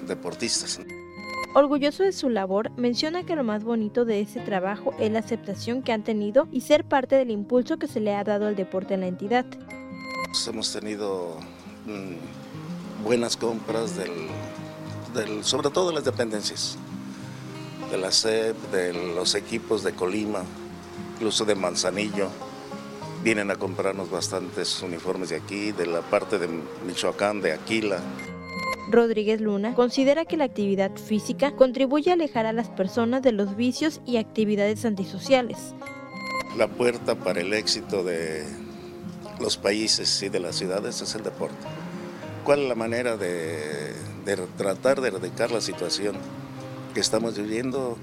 [0.07, 0.81] deportistas.
[1.55, 5.83] Orgulloso de su labor, menciona que lo más bonito de ese trabajo es la aceptación
[5.83, 8.95] que han tenido y ser parte del impulso que se le ha dado al deporte
[8.95, 9.45] en la entidad.
[10.29, 11.37] Pues, hemos tenido
[11.85, 14.13] mm, buenas compras, del,
[15.15, 16.79] del- sobre todo de las dependencias,
[17.91, 20.45] de la SEP, de los equipos de Colima,
[21.17, 22.29] incluso de Manzanillo.
[23.23, 26.49] Vienen a comprarnos bastantes uniformes de aquí, de la parte de
[26.85, 28.01] Michoacán, de Aquila.
[28.91, 33.57] Rodríguez Luna considera que la actividad física contribuye a alejar a las personas de los
[33.57, 35.57] vicios y actividades antisociales.
[36.57, 38.45] La puerta para el éxito de
[39.41, 41.57] los países y de las ciudades es el deporte.
[42.45, 43.95] ¿Cuál es la manera de,
[44.25, 46.17] de tratar de erradicar la situación
[46.93, 47.97] que estamos viviendo?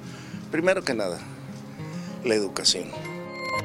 [0.50, 1.20] Primero que nada,
[2.24, 2.86] la educación.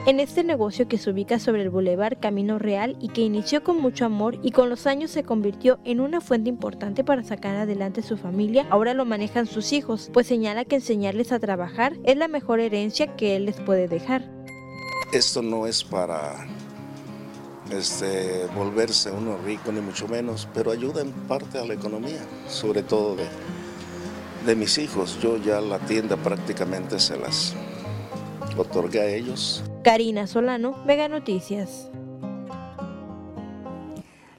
[0.06, 3.80] En este negocio que se ubica sobre el Boulevard Camino Real y que inició con
[3.80, 8.02] mucho amor y con los años se convirtió en una fuente importante para sacar adelante
[8.02, 12.28] su familia, ahora lo manejan sus hijos, pues señala que enseñarles a trabajar es la
[12.28, 14.30] mejor herencia que él les puede dejar.
[15.10, 16.48] Esto no es para
[17.70, 22.82] este, volverse uno rico, ni mucho menos, pero ayuda en parte a la economía, sobre
[22.82, 23.24] todo de,
[24.44, 25.18] de mis hijos.
[25.22, 27.54] Yo ya la tienda prácticamente se las
[28.58, 29.64] otorgué a ellos.
[29.84, 31.90] Karina Solano, Mega Noticias.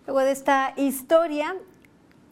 [0.07, 1.55] Luego de esta historia,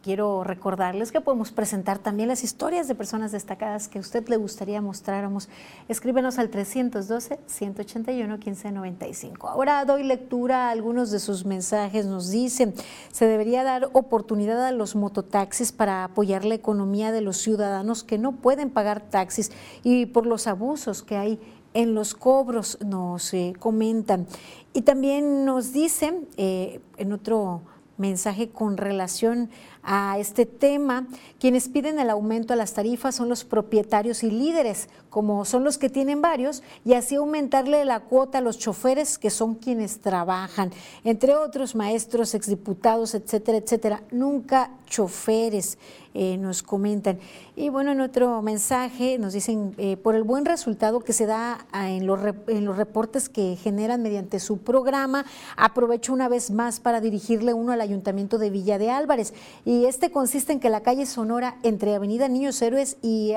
[0.02, 4.36] quiero recordarles que podemos presentar también las historias de personas destacadas que a usted le
[4.36, 5.48] gustaría mostráramos.
[5.88, 9.48] Escríbenos al 312-181-1595.
[9.48, 12.06] Ahora doy lectura a algunos de sus mensajes.
[12.06, 12.74] Nos dicen,
[13.12, 18.18] se debería dar oportunidad a los mototaxis para apoyar la economía de los ciudadanos que
[18.18, 19.52] no pueden pagar taxis
[19.84, 21.38] y por los abusos que hay
[21.74, 24.26] en los cobros, nos comentan.
[24.72, 27.62] Y también nos dicen, eh, en otro
[27.96, 29.50] mensaje con relación
[29.84, 31.06] a este tema.
[31.38, 35.78] Quienes piden el aumento a las tarifas son los propietarios y líderes, como son los
[35.78, 40.72] que tienen varios, y así aumentarle la cuota a los choferes, que son quienes trabajan,
[41.04, 44.02] entre otros maestros, exdiputados, etcétera, etcétera.
[44.10, 45.78] Nunca choferes.
[46.16, 47.18] Eh, nos comentan.
[47.56, 51.66] Y bueno, en otro mensaje nos dicen, eh, por el buen resultado que se da
[51.72, 55.26] ah, en los, en los reportes que generan mediante su programa,
[55.56, 59.34] aprovecho una vez más para dirigirle uno al Ayuntamiento de Villa de Álvarez.
[59.74, 63.34] Y este consiste en que la calle Sonora entre Avenida Niños Héroes y,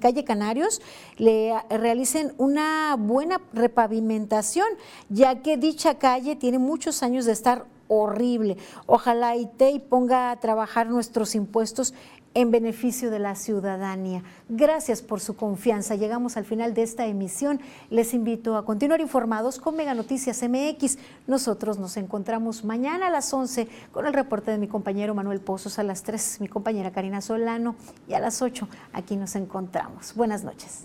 [0.00, 0.82] calle Canarios
[1.16, 4.66] le realicen una buena repavimentación,
[5.10, 8.56] ya que dicha calle tiene muchos años de estar horrible.
[8.86, 11.94] Ojalá ITEI ponga a trabajar nuestros impuestos
[12.36, 14.22] en beneficio de la ciudadanía.
[14.50, 15.94] Gracias por su confianza.
[15.94, 17.60] Llegamos al final de esta emisión.
[17.88, 20.98] Les invito a continuar informados con Mega Noticias MX.
[21.26, 25.78] Nosotros nos encontramos mañana a las 11 con el reporte de mi compañero Manuel Pozos,
[25.78, 27.74] a las 3 mi compañera Karina Solano
[28.06, 30.14] y a las 8 aquí nos encontramos.
[30.14, 30.84] Buenas noches.